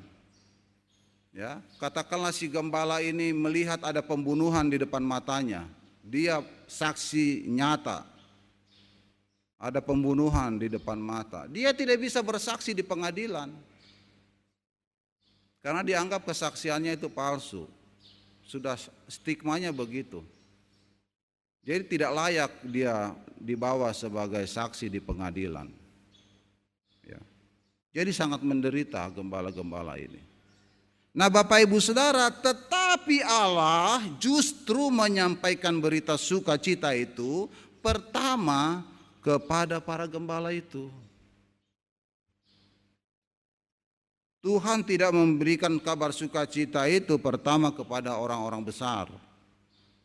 ya 1.34 1.58
katakanlah 1.82 2.30
si 2.30 2.46
gembala 2.46 3.02
ini 3.02 3.34
melihat 3.34 3.82
ada 3.82 3.98
pembunuhan 3.98 4.70
di 4.70 4.78
depan 4.78 5.02
matanya, 5.02 5.66
dia 6.06 6.38
saksi 6.70 7.50
nyata, 7.50 8.06
ada 9.58 9.82
pembunuhan 9.82 10.54
di 10.54 10.70
depan 10.70 11.02
mata, 11.02 11.50
dia 11.50 11.74
tidak 11.74 11.98
bisa 11.98 12.22
bersaksi 12.22 12.70
di 12.70 12.86
pengadilan 12.86 13.50
karena 15.58 15.82
dianggap 15.82 16.22
kesaksiannya 16.30 16.94
itu 16.94 17.10
palsu, 17.10 17.66
sudah 18.46 18.78
stigmanya 19.10 19.74
begitu. 19.74 20.22
Jadi 21.66 21.98
tidak 21.98 22.14
layak 22.14 22.52
dia 22.70 23.10
dibawa 23.34 23.90
sebagai 23.90 24.46
saksi 24.46 24.86
di 24.86 25.02
pengadilan. 25.02 25.77
Jadi 27.98 28.14
sangat 28.14 28.46
menderita 28.46 29.10
gembala-gembala 29.10 29.98
ini. 29.98 30.22
Nah 31.10 31.26
Bapak 31.26 31.66
Ibu 31.66 31.82
Saudara, 31.82 32.30
tetapi 32.30 33.26
Allah 33.26 34.06
justru 34.22 34.86
menyampaikan 34.86 35.74
berita 35.82 36.14
sukacita 36.14 36.94
itu 36.94 37.50
pertama 37.82 38.86
kepada 39.18 39.82
para 39.82 40.06
gembala 40.06 40.54
itu. 40.54 40.86
Tuhan 44.46 44.86
tidak 44.86 45.10
memberikan 45.10 45.74
kabar 45.82 46.14
sukacita 46.14 46.86
itu 46.86 47.18
pertama 47.18 47.74
kepada 47.74 48.14
orang-orang 48.14 48.62
besar, 48.62 49.10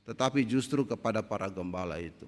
tetapi 0.02 0.42
justru 0.42 0.82
kepada 0.82 1.22
para 1.22 1.46
gembala 1.46 2.02
itu. 2.02 2.26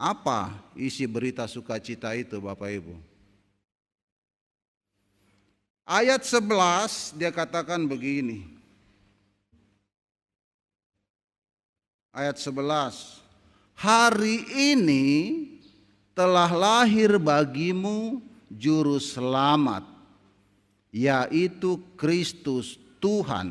Apa 0.00 0.56
isi 0.72 1.04
berita 1.04 1.44
sukacita 1.44 2.16
itu 2.16 2.40
Bapak 2.40 2.72
Ibu? 2.80 3.11
Ayat 5.82 6.22
11 6.22 7.18
dia 7.18 7.34
katakan 7.34 7.82
begini. 7.90 8.46
Ayat 12.14 12.38
11. 12.38 13.18
Hari 13.74 14.46
ini 14.54 15.06
telah 16.14 16.46
lahir 16.54 17.18
bagimu 17.18 18.22
juru 18.46 19.02
selamat 19.02 19.82
yaitu 20.94 21.82
Kristus 21.98 22.78
Tuhan 23.02 23.50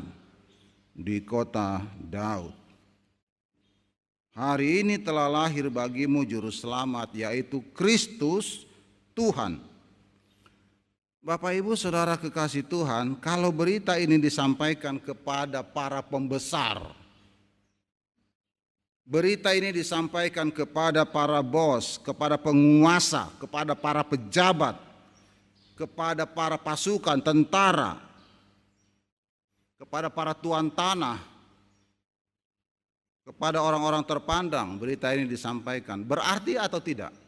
di 0.96 1.20
kota 1.20 1.84
Daud. 2.00 2.56
Hari 4.32 4.80
ini 4.80 4.96
telah 4.96 5.28
lahir 5.28 5.68
bagimu 5.68 6.24
juru 6.24 6.48
selamat 6.48 7.12
yaitu 7.12 7.60
Kristus 7.76 8.64
Tuhan 9.12 9.60
Bapak 11.22 11.54
Ibu 11.54 11.78
Saudara 11.78 12.18
kekasih 12.18 12.66
Tuhan, 12.66 13.14
kalau 13.22 13.54
berita 13.54 13.94
ini 13.94 14.18
disampaikan 14.18 14.98
kepada 14.98 15.62
para 15.62 16.02
pembesar, 16.02 16.82
berita 19.06 19.54
ini 19.54 19.70
disampaikan 19.70 20.50
kepada 20.50 21.06
para 21.06 21.38
bos, 21.38 21.94
kepada 22.02 22.34
penguasa, 22.34 23.30
kepada 23.38 23.78
para 23.78 24.02
pejabat, 24.02 24.74
kepada 25.78 26.26
para 26.26 26.58
pasukan, 26.58 27.22
tentara, 27.22 28.02
kepada 29.78 30.10
para 30.10 30.34
tuan 30.34 30.74
tanah, 30.74 31.22
kepada 33.22 33.62
orang-orang 33.62 34.02
terpandang, 34.02 34.74
berita 34.74 35.14
ini 35.14 35.30
disampaikan. 35.30 36.02
Berarti 36.02 36.58
atau 36.58 36.82
tidak? 36.82 37.21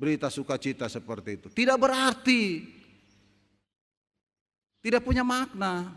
Berita 0.00 0.32
sukacita 0.32 0.88
seperti 0.88 1.30
itu. 1.36 1.48
Tidak 1.52 1.76
berarti, 1.76 2.64
tidak 4.80 5.04
punya 5.04 5.20
makna. 5.20 5.92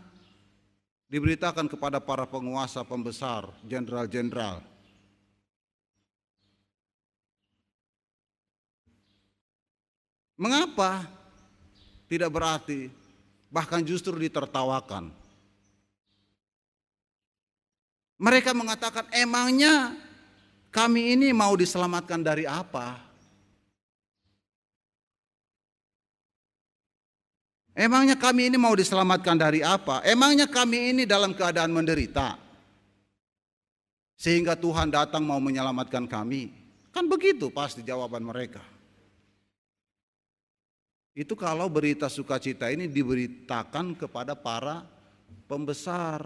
Diberitakan 1.08 1.70
kepada 1.70 2.02
para 2.02 2.28
penguasa 2.28 2.84
pembesar, 2.84 3.48
jenderal-jenderal. 3.64 4.60
Mengapa 10.34 11.06
tidak 12.10 12.34
berarti, 12.34 12.90
bahkan 13.46 13.78
justru 13.86 14.18
ditertawakan? 14.18 15.14
Mereka 18.18 18.50
mengatakan, 18.56 19.06
emangnya 19.14 19.94
kami 20.74 21.14
ini 21.14 21.30
mau 21.30 21.54
diselamatkan 21.54 22.18
dari 22.18 22.42
apa? 22.48 23.03
Emangnya 27.74 28.14
kami 28.14 28.54
ini 28.54 28.54
mau 28.54 28.70
diselamatkan 28.78 29.34
dari 29.34 29.58
apa? 29.58 29.98
Emangnya 30.06 30.46
kami 30.46 30.94
ini 30.94 31.02
dalam 31.02 31.34
keadaan 31.34 31.74
menderita? 31.74 32.38
Sehingga 34.14 34.54
Tuhan 34.54 34.94
datang 34.94 35.26
mau 35.26 35.42
menyelamatkan 35.42 36.06
kami. 36.06 36.54
Kan 36.94 37.10
begitu 37.10 37.50
pasti 37.50 37.82
jawaban 37.82 38.22
mereka. 38.22 38.62
Itu 41.18 41.34
kalau 41.34 41.66
berita 41.66 42.06
sukacita 42.06 42.70
ini 42.70 42.86
diberitakan 42.86 43.98
kepada 43.98 44.38
para 44.38 44.86
pembesar, 45.50 46.22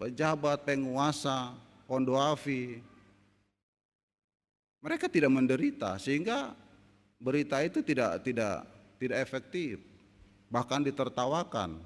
pejabat, 0.00 0.64
penguasa, 0.64 1.52
kondoafi. 1.84 2.80
Mereka 4.80 5.12
tidak 5.12 5.28
menderita 5.28 6.00
sehingga 6.00 6.56
berita 7.20 7.60
itu 7.60 7.84
tidak 7.84 8.24
tidak 8.24 8.64
tidak 8.96 9.18
efektif 9.20 9.93
bahkan 10.52 10.84
ditertawakan 10.84 11.80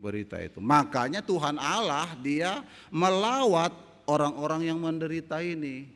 berita 0.00 0.40
itu. 0.40 0.58
Makanya 0.58 1.20
Tuhan 1.20 1.60
Allah 1.60 2.08
dia 2.18 2.64
melawat 2.88 3.70
orang-orang 4.08 4.72
yang 4.72 4.80
menderita 4.80 5.44
ini. 5.44 5.86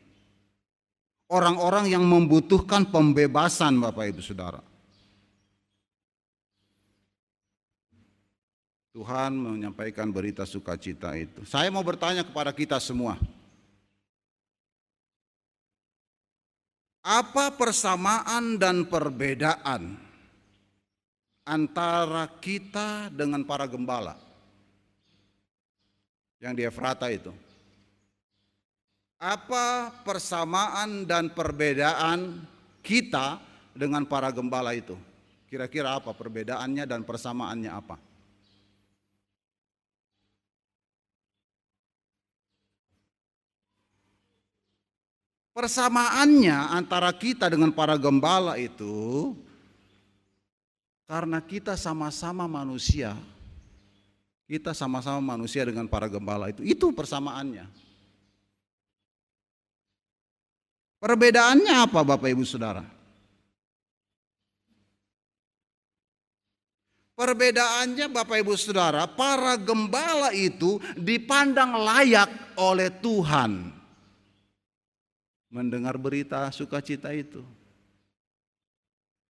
Orang-orang 1.25 1.89
yang 1.89 2.05
membutuhkan 2.05 2.85
pembebasan 2.93 3.81
Bapak 3.81 4.13
Ibu 4.13 4.21
Saudara. 4.21 4.61
Tuhan 8.93 9.35
menyampaikan 9.35 10.07
berita 10.07 10.47
sukacita 10.47 11.17
itu. 11.19 11.43
Saya 11.43 11.67
mau 11.73 11.83
bertanya 11.83 12.23
kepada 12.23 12.53
kita 12.55 12.77
semua. 12.79 13.19
Apa 17.03 17.51
persamaan 17.51 18.55
dan 18.55 18.87
perbedaan 18.87 20.04
antara 21.45 22.25
kita 22.41 23.13
dengan 23.13 23.45
para 23.45 23.69
gembala 23.69 24.17
yang 26.41 26.57
di 26.57 26.65
Efrata 26.65 27.07
itu. 27.13 27.29
Apa 29.15 29.93
persamaan 30.03 31.07
dan 31.07 31.31
perbedaan 31.31 32.43
kita 32.83 33.39
dengan 33.71 34.03
para 34.03 34.27
gembala 34.33 34.75
itu? 34.75 34.97
Kira-kira 35.47 35.95
apa 35.95 36.11
perbedaannya 36.11 36.83
dan 36.83 37.05
persamaannya 37.05 37.71
apa? 37.71 37.95
Persamaannya 45.55 46.75
antara 46.75 47.15
kita 47.15 47.47
dengan 47.47 47.71
para 47.71 47.95
gembala 47.95 48.59
itu 48.59 49.31
karena 51.05 51.41
kita 51.41 51.77
sama-sama 51.77 52.49
manusia. 52.49 53.17
Kita 54.45 54.77
sama-sama 54.77 55.17
manusia 55.17 55.65
dengan 55.65 55.89
para 55.89 56.05
gembala 56.05 56.53
itu. 56.53 56.61
Itu 56.61 56.93
persamaannya. 56.93 57.65
Perbedaannya 61.01 61.73
apa 61.81 62.01
Bapak 62.05 62.29
Ibu 62.29 62.45
Saudara? 62.45 62.85
Perbedaannya 67.15 68.05
Bapak 68.11 68.37
Ibu 68.43 68.53
Saudara, 68.59 69.07
para 69.07 69.55
gembala 69.55 70.35
itu 70.35 70.83
dipandang 70.99 71.73
layak 71.79 72.27
oleh 72.59 72.91
Tuhan 72.91 73.71
mendengar 75.47 75.95
berita 75.95 76.51
sukacita 76.51 77.15
itu. 77.15 77.39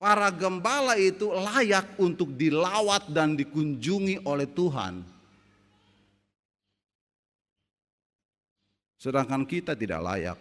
Para 0.05 0.29
gembala 0.29 1.01
itu 1.01 1.33
layak 1.33 1.97
untuk 1.97 2.37
dilawat 2.37 3.09
dan 3.09 3.33
dikunjungi 3.33 4.21
oleh 4.21 4.45
Tuhan. 4.45 5.01
Sedangkan 9.01 9.49
kita 9.49 9.73
tidak 9.73 10.05
layak. 10.05 10.37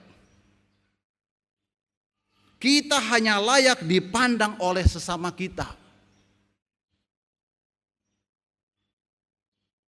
Kita 2.61 3.00
hanya 3.09 3.40
layak 3.40 3.81
dipandang 3.88 4.61
oleh 4.61 4.85
sesama 4.85 5.33
kita. 5.33 5.72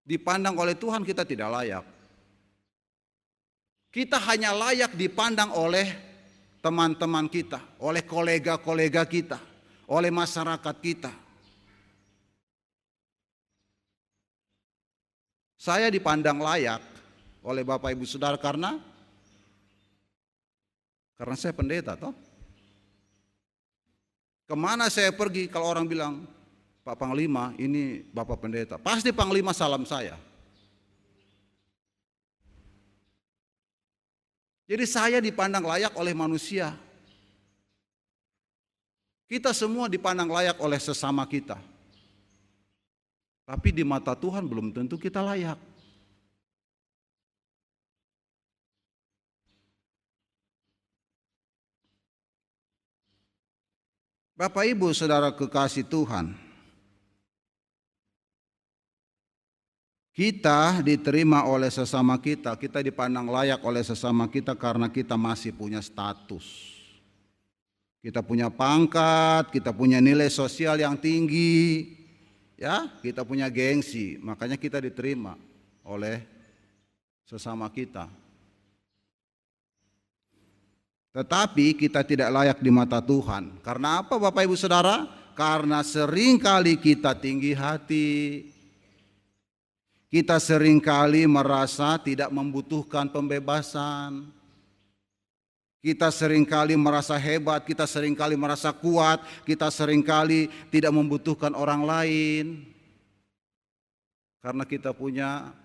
Dipandang 0.01 0.57
oleh 0.57 0.73
Tuhan 0.73 1.05
kita 1.05 1.21
tidak 1.21 1.53
layak. 1.53 1.85
Kita 3.93 4.17
hanya 4.25 4.57
layak 4.57 4.97
dipandang 4.97 5.53
oleh 5.53 5.85
teman-teman 6.65 7.29
kita, 7.29 7.61
oleh 7.77 8.01
kolega-kolega 8.01 9.05
kita 9.05 9.56
oleh 9.87 10.11
masyarakat 10.11 10.75
kita. 10.83 11.13
Saya 15.57 15.87
dipandang 15.89 16.37
layak 16.37 16.83
oleh 17.41 17.63
Bapak 17.63 17.95
Ibu 17.95 18.03
Saudara 18.03 18.35
karena 18.35 18.77
karena 21.17 21.35
saya 21.39 21.55
pendeta 21.55 21.97
toh. 21.97 22.13
Ke 24.47 24.55
mana 24.55 24.87
saya 24.87 25.11
pergi 25.11 25.51
kalau 25.51 25.67
orang 25.67 25.83
bilang 25.89 26.23
Pak 26.87 26.95
Panglima 26.95 27.51
ini 27.59 27.99
Bapak 27.99 28.39
Pendeta. 28.39 28.79
Pasti 28.79 29.11
Panglima 29.11 29.51
salam 29.51 29.83
saya. 29.83 30.15
Jadi 34.67 34.83
saya 34.87 35.19
dipandang 35.19 35.67
layak 35.67 35.95
oleh 35.99 36.15
manusia. 36.15 36.75
Kita 39.27 39.51
semua 39.51 39.91
dipandang 39.91 40.31
layak 40.31 40.55
oleh 40.63 40.79
sesama 40.79 41.27
kita. 41.27 41.59
Tapi 43.43 43.75
di 43.75 43.83
mata 43.83 44.15
Tuhan 44.15 44.47
belum 44.47 44.71
tentu 44.71 44.95
kita 44.95 45.19
layak. 45.19 45.59
Bapak 54.37 54.69
Ibu 54.69 54.93
Saudara 54.93 55.33
kekasih 55.33 55.81
Tuhan, 55.89 56.37
kita 60.13 60.85
diterima 60.85 61.49
oleh 61.49 61.73
sesama 61.73 62.21
kita, 62.21 62.53
kita 62.53 62.85
dipandang 62.85 63.25
layak 63.25 63.59
oleh 63.65 63.81
sesama 63.81 64.29
kita 64.29 64.53
karena 64.53 64.93
kita 64.93 65.17
masih 65.17 65.57
punya 65.57 65.81
status. 65.81 66.76
Kita 68.07 68.23
punya 68.23 68.47
pangkat, 68.47 69.51
kita 69.51 69.75
punya 69.75 69.99
nilai 69.99 70.31
sosial 70.31 70.79
yang 70.79 70.95
tinggi, 70.95 71.91
ya, 72.55 72.87
kita 73.03 73.27
punya 73.27 73.51
gengsi, 73.51 74.15
makanya 74.23 74.55
kita 74.55 74.79
diterima 74.79 75.35
oleh 75.83 76.23
sesama 77.27 77.67
kita. 77.67 78.07
Tetapi 81.11 81.75
kita 81.75 81.99
tidak 82.07 82.31
layak 82.31 82.63
di 82.63 82.71
mata 82.71 83.03
Tuhan. 83.03 83.59
Karena 83.59 83.99
apa 83.99 84.15
Bapak 84.15 84.47
Ibu 84.47 84.55
Saudara? 84.55 85.03
Karena 85.35 85.83
sering 85.83 86.39
kali 86.39 86.79
kita 86.79 87.11
tinggi 87.11 87.51
hati. 87.51 88.47
Kita 90.07 90.39
sering 90.39 90.79
kali 90.79 91.27
merasa 91.27 91.99
tidak 91.99 92.31
membutuhkan 92.31 93.11
pembebasan. 93.11 94.36
Kita 95.87 96.11
sering 96.11 96.43
kali 96.43 96.75
merasa 96.75 97.15
hebat, 97.15 97.63
kita 97.63 97.87
sering 97.87 98.11
kali 98.11 98.35
merasa 98.35 98.75
kuat, 98.75 99.23
kita 99.47 99.71
sering 99.71 100.03
kali 100.03 100.51
tidak 100.67 100.91
membutuhkan 100.91 101.55
orang 101.55 101.87
lain. 101.87 102.67
Karena 104.43 104.67
kita 104.67 104.91
punya 104.91 105.55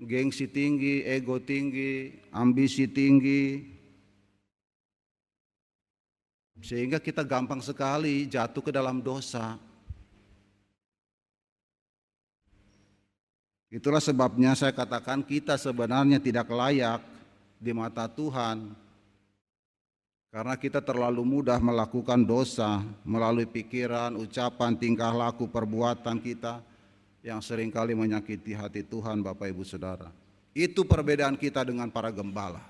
gengsi 0.00 0.48
tinggi, 0.48 1.04
ego 1.04 1.36
tinggi, 1.44 2.24
ambisi 2.32 2.88
tinggi. 2.88 3.60
Sehingga 6.64 6.96
kita 6.96 7.20
gampang 7.20 7.60
sekali 7.60 8.24
jatuh 8.24 8.64
ke 8.64 8.72
dalam 8.72 9.04
dosa. 9.04 9.60
Itulah 13.68 14.00
sebabnya 14.00 14.56
saya 14.56 14.72
katakan 14.72 15.20
kita 15.20 15.60
sebenarnya 15.60 16.16
tidak 16.16 16.48
layak 16.48 17.04
di 17.60 17.76
mata 17.76 18.08
Tuhan 18.08 18.81
karena 20.32 20.56
kita 20.56 20.80
terlalu 20.80 21.20
mudah 21.28 21.60
melakukan 21.60 22.16
dosa 22.24 22.80
melalui 23.04 23.44
pikiran, 23.44 24.16
ucapan, 24.16 24.72
tingkah 24.72 25.12
laku, 25.12 25.44
perbuatan 25.44 26.16
kita 26.24 26.64
yang 27.20 27.44
sering 27.44 27.68
kali 27.68 27.92
menyakiti 27.92 28.56
hati 28.56 28.80
Tuhan 28.80 29.20
Bapak 29.20 29.52
Ibu 29.52 29.60
Saudara. 29.60 30.08
Itu 30.56 30.88
perbedaan 30.88 31.36
kita 31.36 31.68
dengan 31.68 31.92
para 31.92 32.08
gembala. 32.08 32.64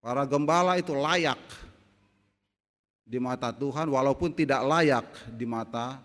Para 0.00 0.24
gembala 0.24 0.80
itu 0.80 0.96
layak 0.96 1.40
di 3.04 3.20
mata 3.20 3.52
Tuhan 3.52 3.92
walaupun 3.92 4.32
tidak 4.32 4.64
layak 4.64 5.04
di 5.28 5.44
mata 5.44 6.00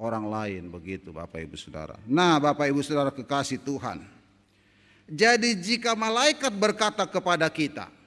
orang 0.00 0.24
lain 0.24 0.64
begitu 0.72 1.12
Bapak 1.12 1.44
Ibu 1.44 1.60
Saudara. 1.60 2.00
Nah, 2.08 2.40
Bapak 2.40 2.72
Ibu 2.72 2.80
Saudara 2.80 3.12
kekasih 3.12 3.60
Tuhan. 3.60 4.00
Jadi 5.08 5.56
jika 5.60 5.92
malaikat 5.92 6.52
berkata 6.52 7.08
kepada 7.08 7.48
kita, 7.48 7.97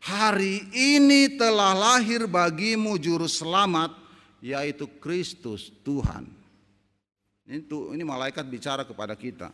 Hari 0.00 0.64
ini 0.72 1.36
telah 1.36 1.76
lahir 1.76 2.24
bagimu 2.24 2.96
juru 2.96 3.28
selamat 3.28 3.92
yaitu 4.40 4.88
Kristus 4.96 5.68
Tuhan. 5.84 6.24
Ini, 7.44 7.60
tuh, 7.68 7.92
ini 7.92 8.00
malaikat 8.00 8.48
bicara 8.48 8.80
kepada 8.88 9.12
kita. 9.12 9.52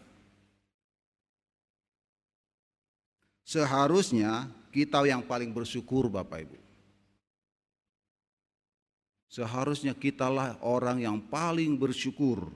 Seharusnya 3.42 4.46
kita 4.70 5.02
yang 5.02 5.26
paling 5.26 5.50
bersyukur 5.50 6.06
Bapak 6.06 6.46
Ibu. 6.46 6.58
Seharusnya 9.26 9.98
kitalah 9.98 10.54
orang 10.62 11.02
yang 11.02 11.18
paling 11.18 11.74
bersyukur. 11.74 12.46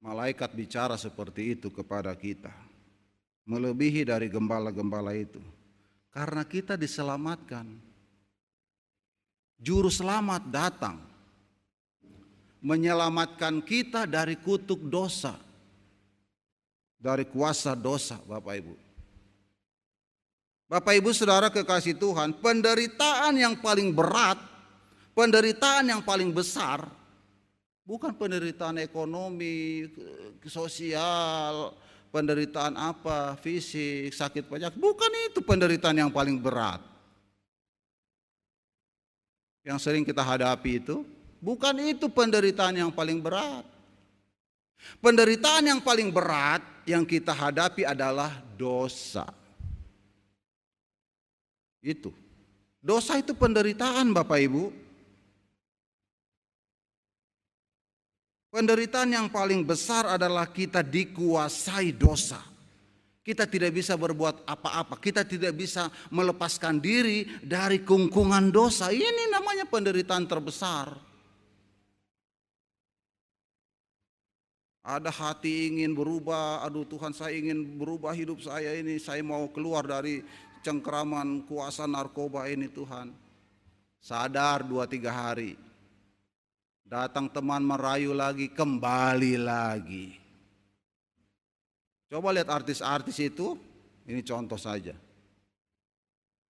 Malaikat 0.00 0.50
bicara 0.56 0.96
seperti 0.96 1.54
itu 1.54 1.68
kepada 1.68 2.10
kita. 2.16 2.50
Melebihi 3.44 4.08
dari 4.08 4.32
gembala-gembala 4.32 5.12
itu. 5.12 5.38
Karena 6.12 6.44
kita 6.44 6.76
diselamatkan. 6.76 7.64
Juru 9.62 9.88
selamat 9.88 10.42
datang 10.50 10.98
menyelamatkan 12.60 13.62
kita 13.62 14.04
dari 14.04 14.36
kutuk 14.36 14.84
dosa, 14.90 15.38
dari 16.98 17.24
kuasa 17.30 17.72
dosa, 17.72 18.18
Bapak 18.26 18.54
Ibu. 18.58 18.74
Bapak 20.66 20.94
Ibu 20.98 21.10
Saudara 21.14 21.48
kekasih 21.48 21.96
Tuhan, 21.96 22.36
penderitaan 22.42 23.38
yang 23.38 23.54
paling 23.62 23.94
berat, 23.94 24.36
penderitaan 25.14 25.94
yang 25.94 26.02
paling 26.02 26.34
besar 26.34 26.84
bukan 27.82 28.14
penderitaan 28.14 28.78
ekonomi, 28.80 29.86
sosial, 30.46 31.74
penderitaan 32.12 32.76
apa, 32.76 33.34
fisik, 33.40 34.12
sakit 34.12 34.44
penyakit. 34.46 34.76
Bukan 34.76 35.10
itu 35.32 35.40
penderitaan 35.40 35.96
yang 35.96 36.12
paling 36.12 36.36
berat. 36.36 36.84
Yang 39.64 39.78
sering 39.80 40.04
kita 40.04 40.20
hadapi 40.20 40.84
itu, 40.84 41.02
bukan 41.40 41.72
itu 41.80 42.06
penderitaan 42.12 42.76
yang 42.76 42.92
paling 42.92 43.18
berat. 43.18 43.64
Penderitaan 45.00 45.64
yang 45.72 45.80
paling 45.80 46.12
berat 46.12 46.60
yang 46.84 47.06
kita 47.06 47.32
hadapi 47.32 47.86
adalah 47.86 48.42
dosa. 48.58 49.24
Itu. 51.80 52.10
Dosa 52.82 53.14
itu 53.18 53.30
penderitaan 53.32 54.10
Bapak 54.10 54.42
Ibu. 54.42 54.74
Penderitaan 58.52 59.08
yang 59.08 59.32
paling 59.32 59.64
besar 59.64 60.04
adalah 60.04 60.44
kita 60.44 60.84
dikuasai 60.84 61.88
dosa. 61.96 62.36
Kita 63.24 63.48
tidak 63.48 63.72
bisa 63.72 63.96
berbuat 63.96 64.44
apa-apa, 64.44 65.00
kita 65.00 65.24
tidak 65.24 65.56
bisa 65.56 65.88
melepaskan 66.12 66.76
diri 66.76 67.24
dari 67.40 67.80
kungkungan 67.80 68.52
dosa. 68.52 68.92
Ini 68.92 69.32
namanya 69.32 69.64
penderitaan 69.64 70.28
terbesar. 70.28 70.92
Ada 74.84 75.08
hati 75.08 75.72
ingin 75.72 75.96
berubah, 75.96 76.60
aduh 76.66 76.84
Tuhan 76.84 77.16
saya 77.16 77.32
ingin 77.32 77.78
berubah 77.78 78.12
hidup 78.12 78.42
saya 78.42 78.76
ini, 78.76 79.00
saya 79.00 79.22
mau 79.24 79.48
keluar 79.48 79.86
dari 79.88 80.20
cengkeraman 80.60 81.48
kuasa 81.48 81.88
narkoba 81.88 82.50
ini 82.52 82.68
Tuhan. 82.68 83.16
Sadar 84.02 84.66
dua 84.66 84.90
tiga 84.90 85.14
hari, 85.14 85.54
Datang 86.92 87.32
teman 87.32 87.64
merayu 87.64 88.12
lagi, 88.12 88.52
kembali 88.52 89.40
lagi. 89.40 90.12
Coba 92.12 92.36
lihat 92.36 92.52
artis-artis 92.52 93.16
itu, 93.16 93.56
ini 94.04 94.20
contoh 94.20 94.60
saja. 94.60 94.92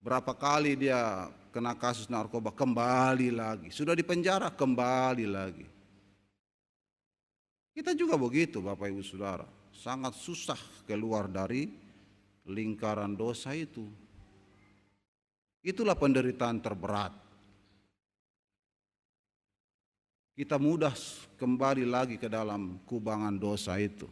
Berapa 0.02 0.34
kali 0.34 0.74
dia 0.74 1.30
kena 1.54 1.78
kasus 1.78 2.10
narkoba, 2.10 2.50
kembali 2.50 3.30
lagi. 3.30 3.70
Sudah 3.70 3.94
di 3.94 4.02
penjara, 4.02 4.50
kembali 4.50 5.30
lagi. 5.30 5.66
Kita 7.70 7.94
juga 7.94 8.18
begitu 8.18 8.58
Bapak 8.58 8.90
Ibu 8.90 9.02
Saudara. 9.06 9.46
Sangat 9.70 10.18
susah 10.18 10.58
keluar 10.90 11.30
dari 11.30 11.70
lingkaran 12.50 13.14
dosa 13.14 13.54
itu. 13.54 13.86
Itulah 15.62 15.94
penderitaan 15.94 16.58
terberat. 16.58 17.21
Kita 20.32 20.56
mudah 20.56 20.92
kembali 21.36 21.84
lagi 21.84 22.16
ke 22.16 22.28
dalam 22.28 22.80
kubangan 22.88 23.36
dosa 23.36 23.76
itu. 23.76 24.08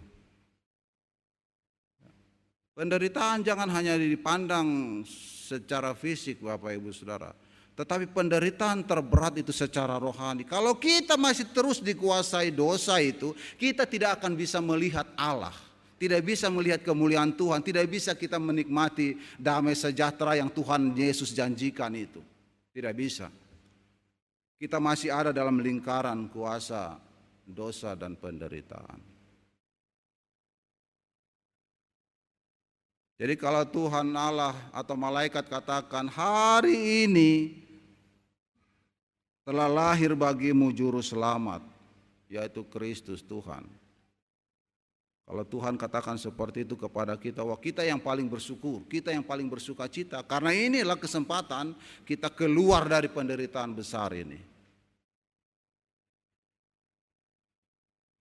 Penderitaan 2.76 3.44
jangan 3.44 3.68
hanya 3.76 3.96
dipandang 3.96 5.00
secara 5.04 5.92
fisik 5.92 6.40
Bapak 6.40 6.76
Ibu 6.76 6.92
Saudara. 6.96 7.32
Tetapi 7.76 8.12
penderitaan 8.12 8.84
terberat 8.84 9.40
itu 9.40 9.52
secara 9.56 9.96
rohani. 9.96 10.44
Kalau 10.44 10.76
kita 10.76 11.16
masih 11.16 11.48
terus 11.48 11.80
dikuasai 11.80 12.52
dosa 12.52 13.00
itu, 13.00 13.32
kita 13.56 13.88
tidak 13.88 14.20
akan 14.20 14.36
bisa 14.36 14.60
melihat 14.60 15.08
Allah. 15.16 15.52
Tidak 16.00 16.20
bisa 16.24 16.48
melihat 16.48 16.80
kemuliaan 16.80 17.36
Tuhan, 17.36 17.60
tidak 17.60 17.84
bisa 17.88 18.16
kita 18.16 18.40
menikmati 18.40 19.20
damai 19.36 19.76
sejahtera 19.76 20.36
yang 20.40 20.48
Tuhan 20.48 20.96
Yesus 20.96 21.36
janjikan 21.36 21.92
itu. 21.92 22.24
Tidak 22.72 22.92
bisa 22.96 23.28
kita 24.60 24.76
masih 24.76 25.08
ada 25.08 25.32
dalam 25.32 25.56
lingkaran 25.56 26.28
kuasa 26.28 27.00
dosa 27.48 27.96
dan 27.96 28.12
penderitaan. 28.12 29.00
Jadi 33.16 33.34
kalau 33.40 33.64
Tuhan 33.64 34.12
Allah 34.12 34.52
atau 34.68 34.96
malaikat 34.96 35.48
katakan 35.48 36.08
hari 36.12 37.08
ini 37.08 37.56
telah 39.44 39.68
lahir 39.68 40.12
bagimu 40.12 40.68
juru 40.72 41.00
selamat 41.00 41.64
yaitu 42.28 42.60
Kristus 42.68 43.24
Tuhan. 43.24 43.64
Kalau 45.24 45.46
Tuhan 45.46 45.78
katakan 45.78 46.18
seperti 46.18 46.66
itu 46.66 46.74
kepada 46.74 47.14
kita, 47.14 47.46
wah 47.46 47.54
kita 47.54 47.86
yang 47.86 48.02
paling 48.02 48.26
bersyukur, 48.26 48.82
kita 48.90 49.14
yang 49.14 49.22
paling 49.22 49.46
bersuka 49.46 49.86
cita. 49.86 50.26
Karena 50.26 50.50
inilah 50.50 50.98
kesempatan 50.98 51.76
kita 52.02 52.34
keluar 52.34 52.90
dari 52.90 53.06
penderitaan 53.06 53.70
besar 53.70 54.10
ini. 54.10 54.49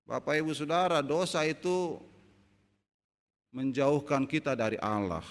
Bapak 0.09 0.41
Ibu 0.41 0.57
Saudara, 0.57 1.05
dosa 1.05 1.45
itu 1.45 2.01
menjauhkan 3.53 4.25
kita 4.25 4.57
dari 4.57 4.81
Allah. 4.81 5.21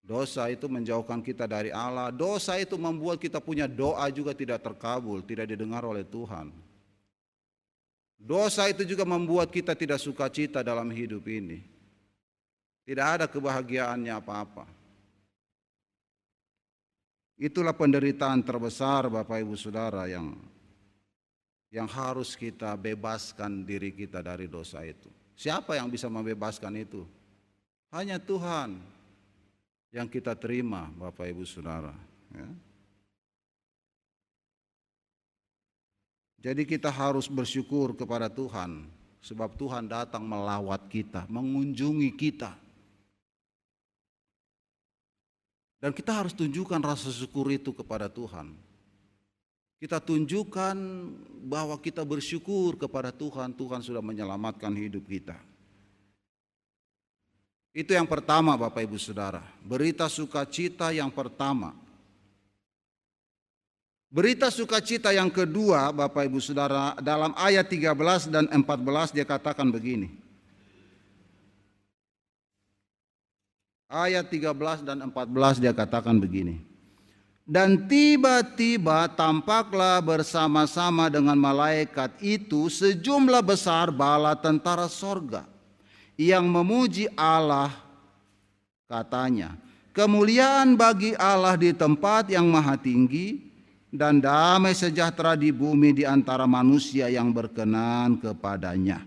Dosa 0.00 0.48
itu 0.48 0.64
menjauhkan 0.72 1.20
kita 1.20 1.44
dari 1.44 1.68
Allah. 1.68 2.08
Dosa 2.08 2.56
itu 2.56 2.80
membuat 2.80 3.20
kita 3.20 3.44
punya 3.44 3.68
doa 3.68 4.08
juga 4.08 4.32
tidak 4.32 4.64
terkabul, 4.64 5.20
tidak 5.20 5.52
didengar 5.52 5.84
oleh 5.84 6.00
Tuhan. 6.00 6.48
Dosa 8.16 8.72
itu 8.72 8.88
juga 8.88 9.04
membuat 9.04 9.52
kita 9.52 9.76
tidak 9.76 10.00
suka 10.00 10.32
cita 10.32 10.64
dalam 10.64 10.88
hidup 10.88 11.28
ini. 11.28 11.60
Tidak 12.88 13.04
ada 13.04 13.28
kebahagiaannya 13.28 14.16
apa-apa. 14.16 14.64
Itulah 17.36 17.76
penderitaan 17.76 18.40
terbesar 18.40 19.12
Bapak 19.12 19.44
Ibu 19.44 19.60
Saudara 19.60 20.08
yang 20.08 20.32
yang 21.68 21.88
harus 21.88 22.32
kita 22.32 22.72
bebaskan 22.76 23.64
diri 23.64 23.92
kita 23.92 24.24
dari 24.24 24.48
dosa 24.48 24.80
itu. 24.84 25.08
Siapa 25.36 25.76
yang 25.76 25.92
bisa 25.92 26.08
membebaskan 26.08 26.74
itu? 26.80 27.04
Hanya 27.92 28.16
Tuhan 28.20 28.80
yang 29.92 30.08
kita 30.08 30.36
terima, 30.36 30.88
Bapak 30.96 31.28
Ibu 31.28 31.44
Saudara. 31.44 31.94
Ya. 32.32 32.48
Jadi 36.38 36.62
kita 36.68 36.88
harus 36.88 37.26
bersyukur 37.26 37.98
kepada 37.98 38.30
Tuhan 38.30 38.86
sebab 39.18 39.58
Tuhan 39.58 39.90
datang 39.90 40.22
melawat 40.22 40.86
kita, 40.86 41.26
mengunjungi 41.26 42.10
kita. 42.14 42.54
Dan 45.78 45.94
kita 45.94 46.10
harus 46.10 46.34
tunjukkan 46.34 46.82
rasa 46.82 47.10
syukur 47.14 47.50
itu 47.54 47.70
kepada 47.70 48.10
Tuhan. 48.10 48.67
Kita 49.78 50.02
tunjukkan 50.02 50.76
bahwa 51.46 51.78
kita 51.78 52.02
bersyukur 52.02 52.74
kepada 52.74 53.14
Tuhan, 53.14 53.54
Tuhan 53.54 53.78
sudah 53.78 54.02
menyelamatkan 54.02 54.74
hidup 54.74 55.06
kita. 55.06 55.38
Itu 57.70 57.94
yang 57.94 58.10
pertama 58.10 58.58
Bapak 58.58 58.82
Ibu 58.82 58.98
Saudara, 58.98 59.38
berita 59.62 60.10
sukacita 60.10 60.90
yang 60.90 61.14
pertama. 61.14 61.78
Berita 64.10 64.50
sukacita 64.50 65.14
yang 65.14 65.30
kedua 65.30 65.94
Bapak 65.94 66.26
Ibu 66.26 66.42
Saudara 66.42 66.98
dalam 66.98 67.30
ayat 67.38 67.70
13 67.70 68.34
dan 68.34 68.50
14 68.50 69.14
dia 69.14 69.22
katakan 69.22 69.70
begini. 69.70 70.10
Ayat 73.86 74.26
13 74.26 74.82
dan 74.82 75.06
14 75.06 75.62
dia 75.62 75.70
katakan 75.70 76.18
begini. 76.18 76.67
Dan 77.48 77.88
tiba-tiba 77.88 79.08
tampaklah 79.08 80.04
bersama-sama 80.04 81.08
dengan 81.08 81.32
malaikat 81.32 82.20
itu 82.20 82.68
sejumlah 82.68 83.40
besar 83.40 83.88
bala 83.88 84.36
tentara 84.36 84.84
sorga 84.84 85.48
yang 86.20 86.44
memuji 86.44 87.08
Allah 87.16 87.72
katanya. 88.84 89.56
Kemuliaan 89.96 90.76
bagi 90.76 91.16
Allah 91.16 91.56
di 91.56 91.72
tempat 91.72 92.28
yang 92.28 92.52
maha 92.52 92.76
tinggi 92.76 93.48
dan 93.88 94.20
damai 94.20 94.76
sejahtera 94.76 95.32
di 95.32 95.48
bumi 95.48 95.96
di 95.96 96.04
antara 96.04 96.44
manusia 96.44 97.08
yang 97.08 97.32
berkenan 97.32 98.20
kepadanya. 98.20 99.00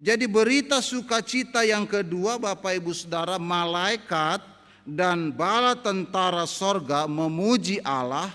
Jadi 0.00 0.24
berita 0.24 0.80
sukacita 0.80 1.60
yang 1.60 1.84
kedua 1.84 2.40
Bapak 2.40 2.72
Ibu 2.80 2.96
Saudara 2.96 3.36
malaikat 3.36 4.57
dan 4.88 5.36
bala 5.36 5.76
tentara 5.76 6.48
sorga 6.48 7.04
memuji 7.04 7.76
Allah 7.84 8.32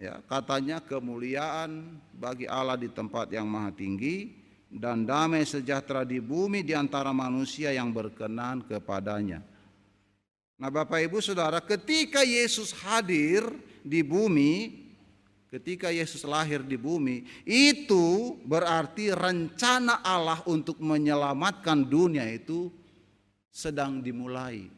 ya 0.00 0.16
katanya 0.24 0.80
kemuliaan 0.80 2.00
bagi 2.16 2.48
Allah 2.48 2.80
di 2.80 2.88
tempat 2.88 3.28
yang 3.28 3.44
maha 3.44 3.76
tinggi 3.76 4.32
dan 4.72 5.04
damai 5.04 5.44
sejahtera 5.44 6.08
di 6.08 6.24
bumi 6.24 6.64
di 6.64 6.72
antara 6.72 7.12
manusia 7.12 7.68
yang 7.68 7.92
berkenan 7.92 8.64
kepadanya. 8.64 9.44
Nah, 10.58 10.68
Bapak 10.68 11.00
Ibu 11.04 11.22
Saudara, 11.24 11.62
ketika 11.62 12.20
Yesus 12.20 12.74
hadir 12.84 13.48
di 13.80 14.04
bumi, 14.04 14.84
ketika 15.48 15.88
Yesus 15.88 16.26
lahir 16.26 16.60
di 16.60 16.76
bumi, 16.76 17.24
itu 17.48 18.36
berarti 18.44 19.08
rencana 19.14 20.04
Allah 20.04 20.42
untuk 20.44 20.82
menyelamatkan 20.82 21.86
dunia 21.86 22.26
itu 22.28 22.68
sedang 23.48 24.04
dimulai. 24.04 24.77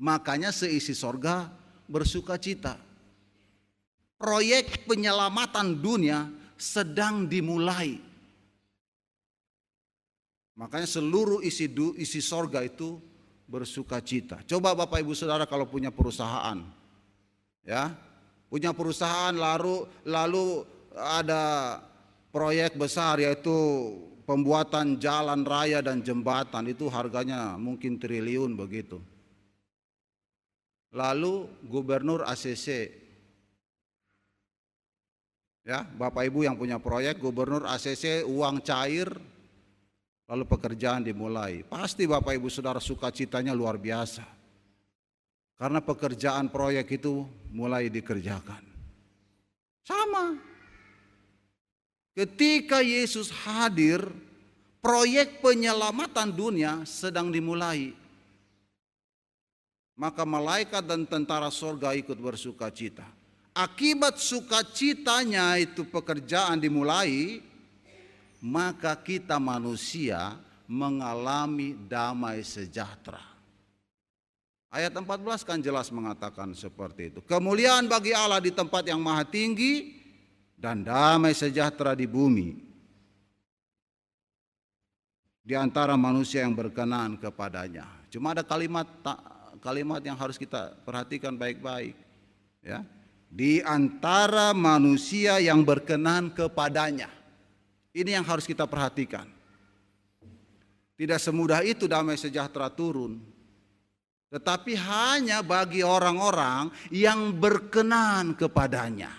Makanya 0.00 0.48
seisi 0.48 0.96
sorga 0.96 1.52
bersuka 1.84 2.40
cita. 2.40 2.80
Proyek 4.16 4.88
penyelamatan 4.88 5.76
dunia 5.76 6.32
sedang 6.56 7.28
dimulai. 7.28 8.00
Makanya 10.56 10.88
seluruh 10.88 11.44
isi 11.44 11.68
du, 11.68 11.92
isi 11.96 12.20
sorga 12.24 12.64
itu 12.64 13.00
bersuka 13.44 14.00
cita. 14.00 14.40
Coba 14.44 14.72
Bapak 14.76 15.04
Ibu 15.04 15.12
Saudara 15.16 15.48
kalau 15.48 15.64
punya 15.64 15.88
perusahaan, 15.88 16.60
ya 17.64 17.92
punya 18.52 18.76
perusahaan 18.76 19.32
lalu 19.32 19.88
lalu 20.04 20.64
ada 20.96 21.78
proyek 22.30 22.76
besar 22.76 23.18
yaitu 23.18 23.56
pembuatan 24.24 25.00
jalan 25.00 25.42
raya 25.42 25.82
dan 25.82 26.02
jembatan 26.02 26.70
itu 26.70 26.86
harganya 26.92 27.58
mungkin 27.58 27.98
triliun 27.98 28.54
begitu 28.54 29.02
lalu 30.90 31.46
gubernur 31.66 32.26
ACC 32.26 32.90
ya 35.62 35.86
Bapak 35.86 36.26
Ibu 36.26 36.46
yang 36.46 36.58
punya 36.58 36.82
proyek 36.82 37.22
gubernur 37.22 37.62
ACC 37.68 38.26
uang 38.26 38.58
cair 38.64 39.06
lalu 40.30 40.46
pekerjaan 40.46 41.02
dimulai. 41.02 41.66
Pasti 41.66 42.06
Bapak 42.06 42.38
Ibu 42.38 42.46
Saudara 42.46 42.78
sukacitanya 42.78 43.50
luar 43.50 43.74
biasa. 43.74 44.22
Karena 45.58 45.82
pekerjaan 45.82 46.48
proyek 46.48 47.02
itu 47.02 47.26
mulai 47.52 47.90
dikerjakan. 47.92 48.62
Sama. 49.84 50.38
Ketika 52.14 52.80
Yesus 52.80 53.28
hadir 53.44 54.06
proyek 54.80 55.42
penyelamatan 55.44 56.32
dunia 56.32 56.72
sedang 56.88 57.28
dimulai 57.28 57.92
maka 60.00 60.24
malaikat 60.24 60.80
dan 60.80 61.04
tentara 61.04 61.52
sorga 61.52 61.92
ikut 61.92 62.16
bersuka 62.16 62.72
cita. 62.72 63.04
Akibat 63.52 64.16
sukacitanya 64.16 65.60
itu 65.60 65.84
pekerjaan 65.84 66.56
dimulai, 66.56 67.44
maka 68.40 68.96
kita 68.96 69.36
manusia 69.36 70.40
mengalami 70.64 71.76
damai 71.84 72.40
sejahtera. 72.40 73.20
Ayat 74.72 74.96
14 74.96 75.44
kan 75.44 75.58
jelas 75.60 75.92
mengatakan 75.92 76.56
seperti 76.56 77.12
itu. 77.12 77.20
Kemuliaan 77.20 77.84
bagi 77.84 78.16
Allah 78.16 78.40
di 78.40 78.54
tempat 78.54 78.86
yang 78.88 79.02
maha 79.02 79.26
tinggi 79.28 80.00
dan 80.56 80.80
damai 80.80 81.36
sejahtera 81.36 81.92
di 81.92 82.08
bumi. 82.08 82.56
Di 85.44 85.58
antara 85.58 85.98
manusia 85.98 86.46
yang 86.46 86.54
berkenan 86.54 87.18
kepadanya. 87.18 88.06
Cuma 88.14 88.30
ada 88.30 88.46
kalimat 88.46 88.86
tak 89.02 89.39
kalimat 89.60 90.00
yang 90.00 90.16
harus 90.16 90.40
kita 90.40 90.74
perhatikan 90.82 91.36
baik-baik. 91.36 91.94
Ya. 92.64 92.82
Di 93.30 93.62
antara 93.62 94.50
manusia 94.50 95.38
yang 95.38 95.62
berkenan 95.62 96.34
kepadanya. 96.34 97.12
Ini 97.94 98.18
yang 98.18 98.26
harus 98.26 98.48
kita 98.48 98.66
perhatikan. 98.66 99.28
Tidak 100.98 101.16
semudah 101.16 101.62
itu 101.62 101.86
damai 101.86 102.18
sejahtera 102.18 102.68
turun. 102.68 103.22
Tetapi 104.30 104.78
hanya 104.78 105.42
bagi 105.42 105.82
orang-orang 105.82 106.70
yang 106.94 107.34
berkenan 107.34 108.38
kepadanya. 108.38 109.10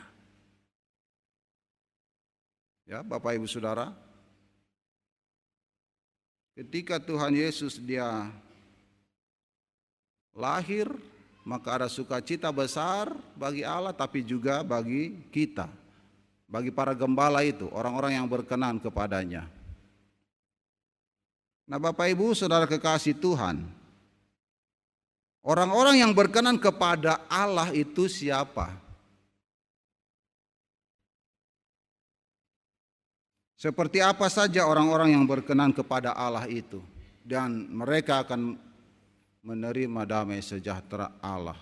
Ya, 2.87 3.03
Bapak 3.03 3.35
Ibu 3.39 3.47
Saudara, 3.47 3.91
ketika 6.55 6.99
Tuhan 6.99 7.35
Yesus 7.35 7.79
dia 7.79 8.27
lahir 10.35 10.87
maka 11.41 11.81
ada 11.81 11.87
sukacita 11.89 12.53
besar 12.53 13.11
bagi 13.33 13.65
Allah 13.65 13.91
tapi 13.91 14.21
juga 14.21 14.61
bagi 14.61 15.17
kita. 15.33 15.67
Bagi 16.51 16.67
para 16.67 16.91
gembala 16.91 17.47
itu 17.47 17.71
orang-orang 17.71 18.19
yang 18.19 18.27
berkenan 18.27 18.75
kepadanya. 18.77 19.47
Nah 21.63 21.79
Bapak 21.79 22.11
Ibu 22.11 22.35
Saudara 22.35 22.67
kekasih 22.67 23.15
Tuhan. 23.15 23.63
Orang-orang 25.41 26.03
yang 26.03 26.11
berkenan 26.13 26.59
kepada 26.59 27.23
Allah 27.25 27.73
itu 27.73 28.05
siapa? 28.05 28.77
Seperti 33.57 34.01
apa 34.01 34.25
saja 34.29 34.65
orang-orang 34.67 35.17
yang 35.17 35.25
berkenan 35.25 35.73
kepada 35.73 36.13
Allah 36.13 36.45
itu. 36.45 36.83
Dan 37.23 37.69
mereka 37.71 38.25
akan 38.25 38.57
menerima 39.41 40.01
damai 40.05 40.41
sejahtera 40.41 41.17
Allah. 41.21 41.57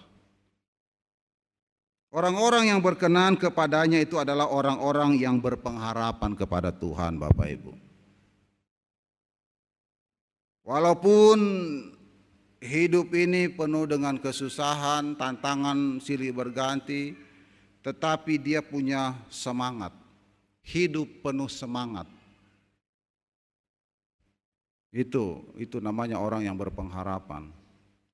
Orang-orang 2.09 2.73
yang 2.73 2.81
berkenan 2.81 3.37
kepadanya 3.37 4.01
itu 4.01 4.17
adalah 4.17 4.49
orang-orang 4.49 5.21
yang 5.21 5.37
berpengharapan 5.37 6.33
kepada 6.33 6.73
Tuhan, 6.73 7.21
Bapak 7.21 7.47
Ibu. 7.53 7.73
Walaupun 10.65 11.37
hidup 12.61 13.13
ini 13.13 13.45
penuh 13.53 13.85
dengan 13.85 14.17
kesusahan, 14.17 15.13
tantangan 15.21 16.01
silih 16.01 16.33
berganti, 16.33 17.13
tetapi 17.85 18.41
dia 18.41 18.65
punya 18.65 19.13
semangat. 19.29 19.93
Hidup 20.65 21.09
penuh 21.21 21.49
semangat. 21.49 22.09
Itu 24.89 25.45
itu 25.61 25.77
namanya 25.77 26.17
orang 26.17 26.49
yang 26.49 26.57
berpengharapan. 26.57 27.58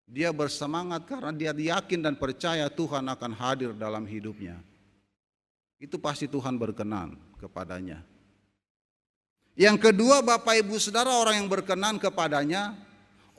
Dia 0.06 0.30
bersemangat 0.30 1.10
karena 1.10 1.34
dia 1.34 1.52
yakin 1.54 2.06
dan 2.06 2.14
percaya 2.14 2.70
Tuhan 2.70 3.10
akan 3.10 3.32
hadir 3.34 3.74
dalam 3.74 4.06
hidupnya. 4.06 4.62
Itu 5.82 5.98
pasti 5.98 6.30
Tuhan 6.30 6.56
berkenan 6.62 7.18
kepadanya. 7.42 8.06
Yang 9.58 9.90
kedua, 9.92 10.22
Bapak 10.22 10.62
Ibu 10.62 10.78
Saudara, 10.78 11.16
orang 11.16 11.42
yang 11.42 11.50
berkenan 11.50 11.96
kepadanya, 11.98 12.76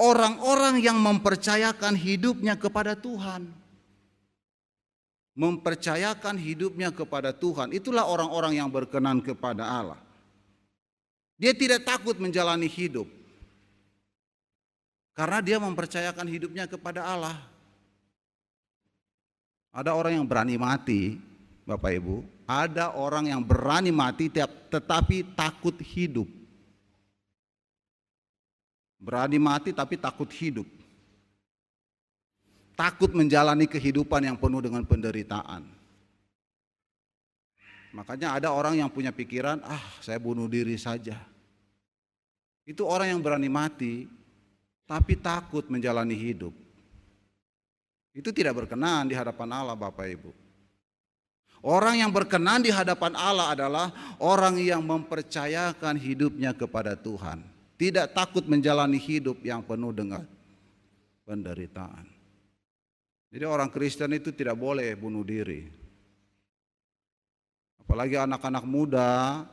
orang-orang 0.00 0.80
yang 0.80 0.96
mempercayakan 0.98 1.92
hidupnya 1.94 2.56
kepada 2.56 2.96
Tuhan. 2.96 3.46
Mempercayakan 5.36 6.40
hidupnya 6.40 6.88
kepada 6.88 7.36
Tuhan, 7.36 7.76
itulah 7.76 8.08
orang-orang 8.08 8.56
yang 8.56 8.72
berkenan 8.72 9.20
kepada 9.20 9.68
Allah. 9.68 10.00
Dia 11.36 11.52
tidak 11.52 11.84
takut 11.84 12.16
menjalani 12.16 12.64
hidup 12.64 13.04
karena 15.16 15.40
dia 15.40 15.56
mempercayakan 15.56 16.28
hidupnya 16.28 16.68
kepada 16.68 17.00
Allah. 17.00 17.40
Ada 19.72 19.96
orang 19.96 20.20
yang 20.20 20.26
berani 20.28 20.60
mati, 20.60 21.16
Bapak 21.64 21.92
Ibu. 21.96 22.16
Ada 22.44 22.94
orang 22.94 23.32
yang 23.32 23.40
berani 23.42 23.90
mati 23.90 24.28
tetapi 24.70 25.34
takut 25.34 25.74
hidup. 25.80 26.28
Berani 29.00 29.40
mati 29.40 29.72
tapi 29.72 29.96
takut 29.96 30.28
hidup. 30.36 30.68
Takut 32.76 33.08
menjalani 33.16 33.64
kehidupan 33.64 34.20
yang 34.20 34.36
penuh 34.36 34.60
dengan 34.60 34.84
penderitaan. 34.84 35.64
Makanya 37.96 38.36
ada 38.36 38.52
orang 38.52 38.76
yang 38.76 38.92
punya 38.92 39.08
pikiran, 39.08 39.64
ah 39.64 39.80
saya 40.04 40.20
bunuh 40.20 40.44
diri 40.44 40.76
saja. 40.76 41.16
Itu 42.68 42.84
orang 42.84 43.16
yang 43.16 43.20
berani 43.24 43.48
mati, 43.48 44.04
tapi 44.87 45.18
takut 45.18 45.66
menjalani 45.66 46.14
hidup. 46.14 46.55
Itu 48.16 48.32
tidak 48.32 48.64
berkenan 48.64 49.11
di 49.11 49.14
hadapan 49.18 49.53
Allah 49.53 49.76
Bapak 49.76 50.09
Ibu. 50.09 50.32
Orang 51.66 51.99
yang 51.99 52.14
berkenan 52.14 52.62
di 52.62 52.70
hadapan 52.70 53.12
Allah 53.18 53.53
adalah 53.53 53.87
orang 54.22 54.57
yang 54.62 54.80
mempercayakan 54.80 55.99
hidupnya 55.99 56.55
kepada 56.55 56.95
Tuhan. 56.95 57.43
Tidak 57.76 58.16
takut 58.16 58.47
menjalani 58.49 58.97
hidup 58.97 59.43
yang 59.45 59.61
penuh 59.61 59.93
dengan 59.93 60.24
penderitaan. 61.28 62.09
Jadi 63.28 63.45
orang 63.45 63.68
Kristen 63.68 64.16
itu 64.16 64.32
tidak 64.32 64.57
boleh 64.57 64.97
bunuh 64.97 65.26
diri. 65.26 65.68
Apalagi 67.82 68.16
anak-anak 68.16 68.64
muda, 68.64 69.45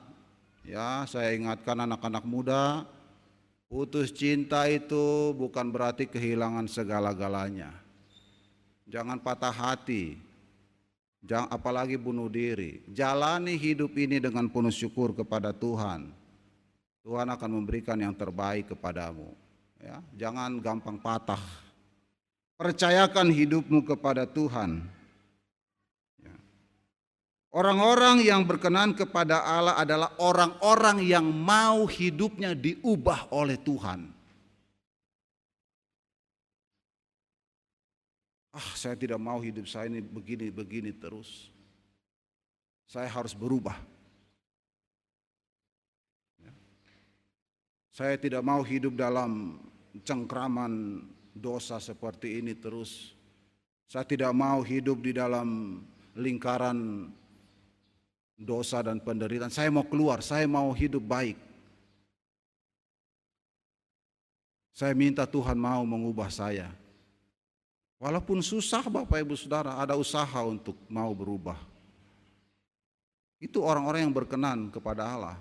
ya 0.64 1.04
saya 1.10 1.36
ingatkan 1.36 1.84
anak-anak 1.84 2.24
muda, 2.24 2.88
putus 3.74 4.14
cinta 4.14 4.70
itu 4.70 5.34
bukan 5.34 5.74
berarti 5.74 6.06
kehilangan 6.06 6.70
segala-galanya. 6.70 7.74
Jangan 8.86 9.18
patah 9.18 9.50
hati. 9.50 10.22
Jangan 11.26 11.50
apalagi 11.50 11.98
bunuh 11.98 12.30
diri. 12.30 12.86
Jalani 12.94 13.58
hidup 13.58 13.98
ini 13.98 14.22
dengan 14.22 14.46
penuh 14.46 14.70
syukur 14.70 15.18
kepada 15.18 15.50
Tuhan. 15.50 16.14
Tuhan 17.02 17.28
akan 17.34 17.50
memberikan 17.50 17.98
yang 17.98 18.14
terbaik 18.14 18.78
kepadamu. 18.78 19.34
Ya, 19.82 20.06
jangan 20.14 20.62
gampang 20.62 21.02
patah. 21.02 21.42
Percayakan 22.54 23.34
hidupmu 23.34 23.82
kepada 23.90 24.30
Tuhan. 24.30 24.86
Orang-orang 27.54 28.26
yang 28.26 28.50
berkenan 28.50 28.98
kepada 28.98 29.46
Allah 29.46 29.78
adalah 29.78 30.10
orang-orang 30.18 31.06
yang 31.06 31.30
mau 31.30 31.86
hidupnya 31.86 32.58
diubah 32.58 33.30
oleh 33.30 33.62
Tuhan. 33.62 34.10
Ah, 38.58 38.70
saya 38.74 38.98
tidak 38.98 39.22
mau 39.22 39.38
hidup 39.38 39.70
saya 39.70 39.86
ini 39.86 40.02
begini-begini 40.02 40.98
terus. 40.98 41.54
Saya 42.90 43.06
harus 43.06 43.38
berubah. 43.38 43.78
Ya. 46.42 46.54
Saya 47.94 48.18
tidak 48.18 48.42
mau 48.42 48.66
hidup 48.66 48.98
dalam 48.98 49.62
cengkraman 50.02 51.06
dosa 51.38 51.78
seperti 51.78 52.42
ini 52.42 52.58
terus. 52.58 53.14
Saya 53.86 54.10
tidak 54.10 54.34
mau 54.34 54.66
hidup 54.66 55.06
di 55.06 55.14
dalam 55.14 55.82
lingkaran 56.18 57.10
dosa 58.38 58.82
dan 58.82 59.00
penderitaan. 59.00 59.54
Saya 59.54 59.70
mau 59.70 59.86
keluar, 59.86 60.20
saya 60.26 60.46
mau 60.50 60.70
hidup 60.74 61.02
baik. 61.02 61.38
Saya 64.74 64.98
minta 64.98 65.30
Tuhan 65.30 65.54
mau 65.54 65.86
mengubah 65.86 66.34
saya. 66.34 66.74
Walaupun 68.02 68.44
susah 68.44 68.84
Bapak 68.90 69.22
Ibu 69.22 69.38
Saudara, 69.38 69.80
ada 69.80 69.96
usaha 69.96 70.42
untuk 70.44 70.76
mau 70.92 71.14
berubah. 71.14 71.56
Itu 73.40 73.64
orang-orang 73.64 74.04
yang 74.04 74.16
berkenan 74.16 74.74
kepada 74.74 75.08
Allah. 75.08 75.38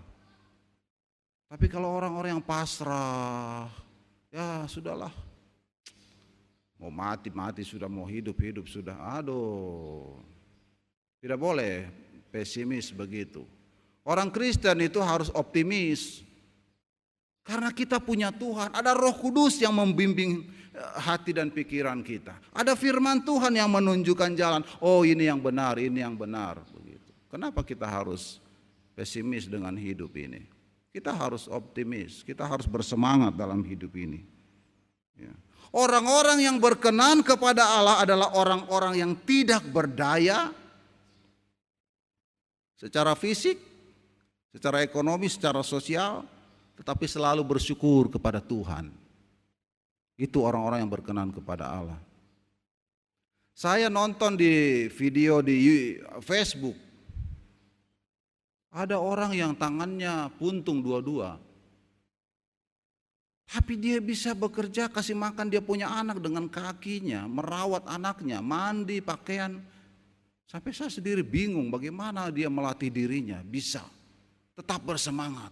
Tapi 1.48 1.66
kalau 1.66 1.90
orang-orang 1.90 2.38
yang 2.38 2.44
pasrah, 2.44 3.66
ya 4.30 4.68
sudahlah. 4.70 5.10
Mau 6.82 6.90
mati-mati 6.90 7.62
sudah, 7.62 7.86
mau 7.86 8.06
hidup-hidup 8.06 8.66
sudah. 8.66 8.98
Aduh. 9.18 10.18
Tidak 11.22 11.38
boleh 11.38 11.86
pesimis 12.32 12.88
begitu. 12.88 13.44
Orang 14.02 14.32
Kristen 14.32 14.82
itu 14.82 14.98
harus 14.98 15.28
optimis. 15.30 16.24
Karena 17.42 17.74
kita 17.74 17.98
punya 17.98 18.30
Tuhan, 18.30 18.70
ada 18.70 18.94
Roh 18.94 19.18
Kudus 19.18 19.58
yang 19.58 19.74
membimbing 19.74 20.46
eh, 20.72 20.94
hati 21.02 21.34
dan 21.34 21.50
pikiran 21.50 22.00
kita. 22.00 22.38
Ada 22.54 22.78
firman 22.78 23.22
Tuhan 23.26 23.52
yang 23.54 23.70
menunjukkan 23.70 24.30
jalan. 24.38 24.62
Oh, 24.78 25.02
ini 25.02 25.26
yang 25.26 25.42
benar, 25.42 25.76
ini 25.76 26.00
yang 26.00 26.14
benar 26.14 26.62
begitu. 26.70 27.10
Kenapa 27.26 27.66
kita 27.66 27.84
harus 27.84 28.38
pesimis 28.94 29.50
dengan 29.50 29.74
hidup 29.74 30.14
ini? 30.14 30.46
Kita 30.94 31.10
harus 31.10 31.50
optimis, 31.50 32.22
kita 32.22 32.46
harus 32.46 32.68
bersemangat 32.68 33.34
dalam 33.34 33.64
hidup 33.66 33.90
ini. 33.96 34.22
Ya. 35.18 35.34
Orang-orang 35.72 36.44
yang 36.44 36.60
berkenan 36.60 37.24
kepada 37.24 37.64
Allah 37.64 38.04
adalah 38.04 38.28
orang-orang 38.36 39.00
yang 39.00 39.12
tidak 39.24 39.64
berdaya 39.72 40.52
secara 42.82 43.14
fisik, 43.14 43.62
secara 44.50 44.82
ekonomi, 44.82 45.30
secara 45.30 45.62
sosial, 45.62 46.26
tetapi 46.74 47.06
selalu 47.06 47.46
bersyukur 47.46 48.10
kepada 48.10 48.42
Tuhan. 48.42 48.90
Itu 50.18 50.42
orang-orang 50.42 50.82
yang 50.82 50.90
berkenan 50.90 51.30
kepada 51.30 51.70
Allah. 51.70 52.00
Saya 53.54 53.86
nonton 53.86 54.34
di 54.34 54.88
video 54.90 55.38
di 55.38 55.94
Facebook. 56.26 56.74
Ada 58.72 58.98
orang 58.98 59.36
yang 59.36 59.52
tangannya 59.54 60.32
puntung 60.40 60.82
dua-dua. 60.82 61.38
Tapi 63.52 63.76
dia 63.76 64.00
bisa 64.00 64.32
bekerja 64.32 64.88
kasih 64.88 65.12
makan 65.12 65.52
dia 65.52 65.60
punya 65.60 65.92
anak 65.92 66.24
dengan 66.24 66.48
kakinya, 66.48 67.28
merawat 67.28 67.84
anaknya, 67.84 68.40
mandi, 68.40 69.04
pakaian. 69.04 69.60
Sampai 70.52 70.76
saya 70.76 70.92
sendiri 70.92 71.24
bingung 71.24 71.72
bagaimana 71.72 72.28
dia 72.28 72.52
melatih 72.52 72.92
dirinya 72.92 73.40
bisa 73.40 73.80
tetap 74.52 74.84
bersemangat. 74.84 75.48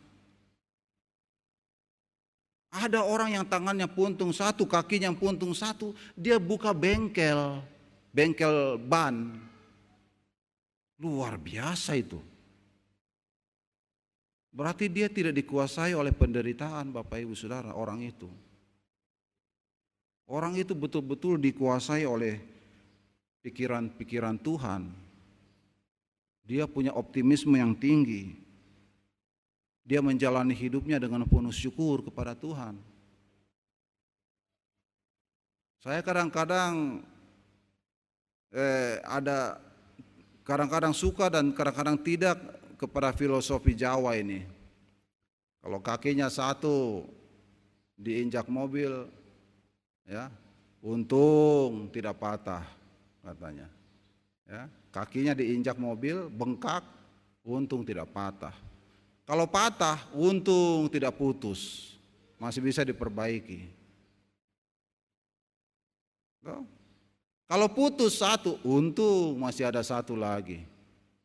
Ada 2.68 3.00
orang 3.00 3.32
yang 3.32 3.48
tangannya 3.48 3.88
puntung 3.88 4.28
satu, 4.28 4.68
kakinya 4.68 5.08
puntung 5.16 5.56
satu, 5.56 5.96
dia 6.12 6.36
buka 6.36 6.76
bengkel, 6.76 7.64
bengkel 8.12 8.76
ban. 8.76 9.40
Luar 11.00 11.40
biasa 11.40 11.96
itu. 11.96 12.20
Berarti 14.52 14.92
dia 14.92 15.08
tidak 15.08 15.32
dikuasai 15.32 15.96
oleh 15.96 16.12
penderitaan 16.12 16.92
Bapak 16.92 17.24
Ibu 17.24 17.32
Saudara, 17.32 17.72
orang 17.72 18.04
itu. 18.04 18.28
Orang 20.28 20.60
itu 20.60 20.76
betul-betul 20.76 21.40
dikuasai 21.40 22.04
oleh 22.04 22.59
pikiran-pikiran 23.40 24.36
Tuhan. 24.40 24.92
Dia 26.44 26.66
punya 26.66 26.92
optimisme 26.96 27.54
yang 27.56 27.76
tinggi. 27.76 28.36
Dia 29.84 30.04
menjalani 30.04 30.54
hidupnya 30.54 31.00
dengan 31.00 31.24
penuh 31.24 31.54
syukur 31.54 32.04
kepada 32.04 32.36
Tuhan. 32.36 32.78
Saya 35.80 36.04
kadang-kadang 36.04 37.00
eh, 38.52 39.00
ada 39.00 39.56
kadang-kadang 40.44 40.92
suka 40.92 41.32
dan 41.32 41.56
kadang-kadang 41.56 41.96
tidak 42.04 42.36
kepada 42.76 43.16
filosofi 43.16 43.72
Jawa 43.72 44.12
ini. 44.20 44.44
Kalau 45.60 45.80
kakinya 45.80 46.28
satu 46.28 47.04
diinjak 47.96 48.48
mobil, 48.48 49.08
ya 50.04 50.28
untung 50.84 51.88
tidak 51.92 52.16
patah 52.16 52.79
katanya. 53.24 53.68
Ya, 54.50 54.66
kakinya 54.90 55.32
diinjak 55.36 55.78
mobil 55.78 56.26
bengkak, 56.26 56.82
untung 57.46 57.86
tidak 57.86 58.10
patah. 58.10 58.54
Kalau 59.22 59.46
patah, 59.46 60.10
untung 60.10 60.90
tidak 60.90 61.14
putus, 61.14 61.94
masih 62.34 62.58
bisa 62.58 62.82
diperbaiki. 62.82 63.70
Kalau 67.50 67.66
putus 67.70 68.18
satu, 68.18 68.58
untung 68.66 69.38
masih 69.38 69.70
ada 69.70 69.82
satu 69.82 70.18
lagi. 70.18 70.66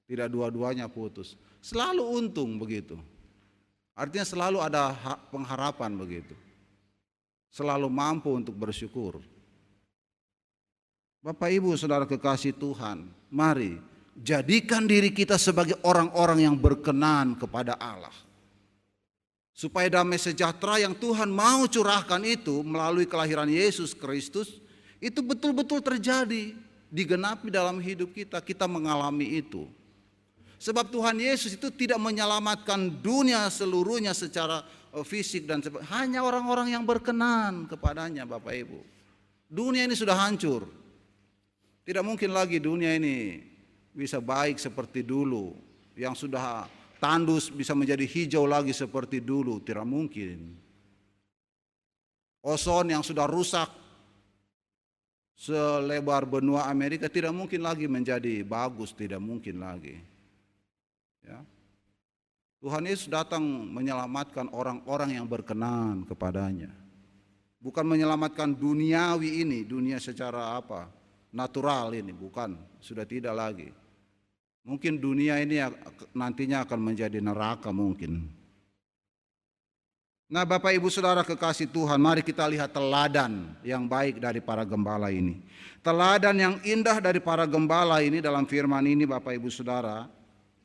Tidak 0.05 0.29
dua-duanya 0.29 0.85
putus. 0.85 1.33
Selalu 1.65 2.01
untung 2.05 2.61
begitu. 2.61 2.97
Artinya 3.97 4.27
selalu 4.27 4.61
ada 4.61 4.93
pengharapan 5.33 5.97
begitu. 5.97 6.37
Selalu 7.49 7.89
mampu 7.89 8.29
untuk 8.33 8.53
bersyukur. 8.53 9.23
Bapak 11.25 11.49
Ibu 11.49 11.73
Saudara 11.73 12.05
kekasih 12.05 12.53
Tuhan, 12.53 13.09
mari 13.33 13.81
jadikan 14.13 14.85
diri 14.85 15.09
kita 15.09 15.41
sebagai 15.41 15.73
orang-orang 15.81 16.45
yang 16.45 16.53
berkenan 16.53 17.33
kepada 17.33 17.73
Allah. 17.81 18.13
Supaya 19.49 19.89
damai 19.89 20.21
sejahtera 20.21 20.77
yang 20.77 20.93
Tuhan 20.93 21.33
mau 21.33 21.65
curahkan 21.65 22.21
itu 22.21 22.61
melalui 22.61 23.09
kelahiran 23.09 23.49
Yesus 23.49 23.97
Kristus 23.97 24.61
itu 25.01 25.17
betul-betul 25.25 25.81
terjadi, 25.81 26.53
digenapi 26.93 27.49
dalam 27.49 27.81
hidup 27.81 28.13
kita, 28.13 28.37
kita 28.37 28.69
mengalami 28.69 29.41
itu. 29.41 29.65
Sebab 30.61 30.93
Tuhan 30.93 31.17
Yesus 31.17 31.57
itu 31.57 31.73
tidak 31.73 31.97
menyelamatkan 32.05 33.01
dunia 33.01 33.49
seluruhnya 33.49 34.13
secara 34.13 34.61
eh, 34.93 35.01
fisik 35.01 35.49
dan 35.49 35.65
hanya 35.89 36.21
orang-orang 36.21 36.77
yang 36.77 36.85
berkenan 36.85 37.65
kepadanya 37.65 38.29
Bapak 38.29 38.53
Ibu. 38.53 38.79
Dunia 39.49 39.89
ini 39.89 39.97
sudah 39.97 40.21
hancur. 40.21 40.84
Tidak 41.85 42.01
mungkin 42.01 42.33
lagi 42.33 42.57
dunia 42.57 42.97
ini 42.97 43.45
bisa 43.93 44.17
baik 44.17 44.57
seperti 44.57 45.05
dulu 45.05 45.53
yang 45.93 46.17
sudah 46.17 46.65
tandus 46.97 47.53
bisa 47.53 47.77
menjadi 47.77 48.01
hijau 48.09 48.49
lagi 48.49 48.73
seperti 48.73 49.21
dulu, 49.21 49.61
tidak 49.61 49.85
mungkin. 49.85 50.57
Ozon 52.41 52.89
yang 52.89 53.05
sudah 53.05 53.29
rusak 53.29 53.69
selebar 55.37 56.25
benua 56.25 56.65
Amerika 56.65 57.05
tidak 57.05 57.37
mungkin 57.37 57.61
lagi 57.61 57.85
menjadi 57.85 58.41
bagus, 58.41 58.89
tidak 58.89 59.21
mungkin 59.21 59.61
lagi. 59.61 60.01
Ya. 61.21 61.45
Tuhan 62.65 62.89
Yesus 62.89 63.05
datang 63.05 63.45
menyelamatkan 63.45 64.49
orang-orang 64.49 65.21
yang 65.21 65.29
berkenan 65.29 66.01
kepadanya. 66.09 66.73
Bukan 67.61 67.85
menyelamatkan 67.85 68.57
duniawi 68.57 69.45
ini, 69.45 69.61
dunia 69.61 70.01
secara 70.01 70.57
apa? 70.57 70.89
Natural 71.35 71.91
ini, 71.91 72.15
bukan. 72.15 72.55
Sudah 72.79 73.03
tidak 73.03 73.35
lagi 73.35 73.67
Mungkin 74.65 74.97
dunia 74.97 75.37
ini 75.37 75.61
nantinya 76.17 76.65
akan 76.65 76.79
menjadi 76.81 77.21
neraka 77.21 77.69
mungkin. 77.69 78.25
Nah 80.25 80.41
Bapak 80.41 80.73
Ibu 80.73 80.89
Saudara 80.89 81.21
kekasih 81.21 81.69
Tuhan 81.69 82.01
mari 82.01 82.25
kita 82.25 82.49
lihat 82.49 82.73
teladan 82.73 83.53
yang 83.61 83.85
baik 83.85 84.17
dari 84.17 84.41
para 84.41 84.65
gembala 84.65 85.13
ini. 85.13 85.37
Teladan 85.85 86.33
yang 86.33 86.55
indah 86.65 86.97
dari 86.97 87.21
para 87.21 87.45
gembala 87.45 88.01
ini 88.01 88.25
dalam 88.25 88.49
firman 88.49 88.81
ini 88.89 89.05
Bapak 89.05 89.37
Ibu 89.37 89.53
Saudara. 89.53 90.09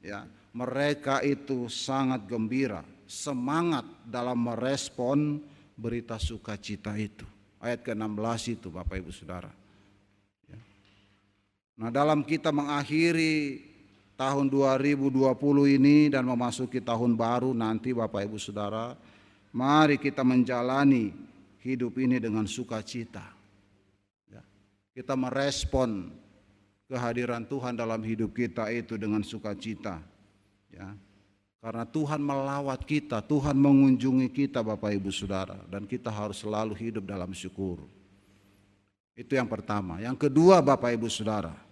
ya 0.00 0.24
Mereka 0.56 1.20
itu 1.20 1.68
sangat 1.68 2.24
gembira, 2.24 2.80
semangat 3.04 3.84
dalam 4.08 4.40
merespon 4.48 5.44
berita 5.76 6.16
sukacita 6.16 6.96
itu. 6.96 7.28
Ayat 7.60 7.84
ke-16 7.84 8.56
itu 8.56 8.72
Bapak 8.72 8.96
Ibu 8.96 9.12
Saudara. 9.12 9.59
Nah 11.80 11.88
dalam 11.88 12.20
kita 12.20 12.52
mengakhiri 12.52 13.64
tahun 14.20 14.52
2020 14.52 15.16
ini 15.80 16.12
dan 16.12 16.28
memasuki 16.28 16.76
tahun 16.76 17.16
baru 17.16 17.56
nanti 17.56 17.96
Bapak 17.96 18.28
Ibu 18.28 18.36
Saudara, 18.36 18.92
mari 19.48 19.96
kita 19.96 20.20
menjalani 20.20 21.08
hidup 21.64 21.96
ini 21.96 22.20
dengan 22.20 22.44
sukacita. 22.44 23.24
Ya. 24.28 24.44
Kita 24.92 25.16
merespon 25.16 26.12
kehadiran 26.84 27.48
Tuhan 27.48 27.80
dalam 27.80 28.04
hidup 28.04 28.36
kita 28.36 28.68
itu 28.68 29.00
dengan 29.00 29.24
sukacita. 29.24 30.04
Ya. 30.68 30.92
Karena 31.64 31.88
Tuhan 31.88 32.20
melawat 32.20 32.84
kita, 32.84 33.24
Tuhan 33.24 33.56
mengunjungi 33.56 34.28
kita 34.28 34.60
Bapak 34.60 35.00
Ibu 35.00 35.08
Saudara 35.08 35.56
dan 35.72 35.88
kita 35.88 36.12
harus 36.12 36.44
selalu 36.44 36.76
hidup 36.76 37.08
dalam 37.08 37.32
syukur. 37.32 37.80
Itu 39.16 39.32
yang 39.32 39.48
pertama. 39.48 39.96
Yang 39.96 40.28
kedua 40.28 40.60
Bapak 40.64 40.96
Ibu 40.96 41.08
Saudara, 41.12 41.69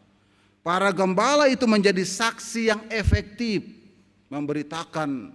Para 0.61 0.91
gembala 0.91 1.47
itu 1.49 1.65
menjadi 1.65 2.03
saksi 2.03 2.63
yang 2.69 2.83
efektif 2.91 3.65
memberitakan 4.29 5.33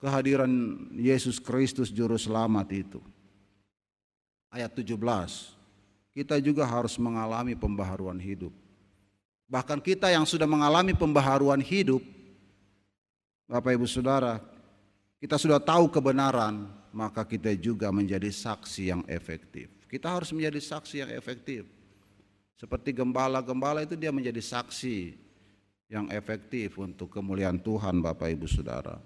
kehadiran 0.00 0.50
Yesus 0.94 1.36
Kristus 1.42 1.92
juru 1.92 2.16
selamat 2.16 2.68
itu. 2.72 3.00
Ayat 4.48 4.72
17. 4.72 4.96
Kita 6.16 6.40
juga 6.40 6.64
harus 6.66 6.96
mengalami 6.96 7.54
pembaharuan 7.54 8.18
hidup. 8.18 8.50
Bahkan 9.48 9.80
kita 9.80 10.10
yang 10.10 10.24
sudah 10.24 10.48
mengalami 10.48 10.92
pembaharuan 10.96 11.60
hidup, 11.60 12.02
Bapak 13.48 13.76
Ibu 13.80 13.86
Saudara, 13.88 14.40
kita 15.18 15.40
sudah 15.40 15.56
tahu 15.56 15.88
kebenaran, 15.88 16.68
maka 16.92 17.24
kita 17.24 17.54
juga 17.56 17.88
menjadi 17.88 18.28
saksi 18.28 18.82
yang 18.92 19.02
efektif. 19.08 19.72
Kita 19.88 20.12
harus 20.12 20.36
menjadi 20.36 20.60
saksi 20.60 20.96
yang 21.06 21.10
efektif. 21.16 21.64
Seperti 22.58 22.90
gembala-gembala 22.90 23.86
itu 23.86 23.94
dia 23.94 24.10
menjadi 24.10 24.42
saksi 24.42 25.14
yang 25.86 26.10
efektif 26.10 26.74
untuk 26.74 27.06
kemuliaan 27.06 27.56
Tuhan 27.62 28.02
Bapak 28.02 28.34
Ibu 28.34 28.50
Saudara. 28.50 28.98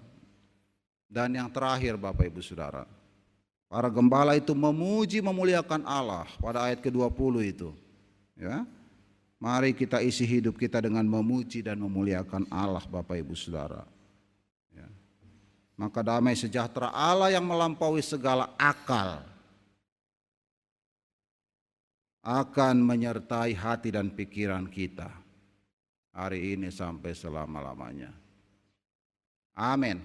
Dan 1.05 1.37
yang 1.37 1.53
terakhir 1.53 1.93
Bapak 1.93 2.25
Ibu 2.33 2.41
Saudara, 2.41 2.89
para 3.69 3.93
gembala 3.93 4.33
itu 4.33 4.57
memuji 4.57 5.21
memuliakan 5.21 5.85
Allah 5.85 6.25
pada 6.41 6.65
ayat 6.65 6.81
ke-20 6.81 7.33
itu. 7.45 7.69
Ya. 8.33 8.65
Mari 9.37 9.77
kita 9.77 10.01
isi 10.01 10.25
hidup 10.25 10.57
kita 10.57 10.81
dengan 10.81 11.05
memuji 11.05 11.61
dan 11.61 11.77
memuliakan 11.77 12.49
Allah 12.49 12.81
Bapak 12.89 13.21
Ibu 13.21 13.37
Saudara. 13.37 13.85
Ya. 14.73 14.89
Maka 15.77 16.01
damai 16.01 16.33
sejahtera 16.33 16.89
Allah 16.89 17.29
yang 17.29 17.45
melampaui 17.45 18.01
segala 18.01 18.49
akal 18.57 19.21
akan 22.23 22.75
menyertai 22.79 23.51
hati 23.51 23.91
dan 23.91 24.15
pikiran 24.15 24.71
kita 24.71 25.11
hari 26.15 26.55
ini 26.55 26.71
sampai 26.71 27.11
selama-lamanya. 27.11 28.15
Amin. 29.59 29.99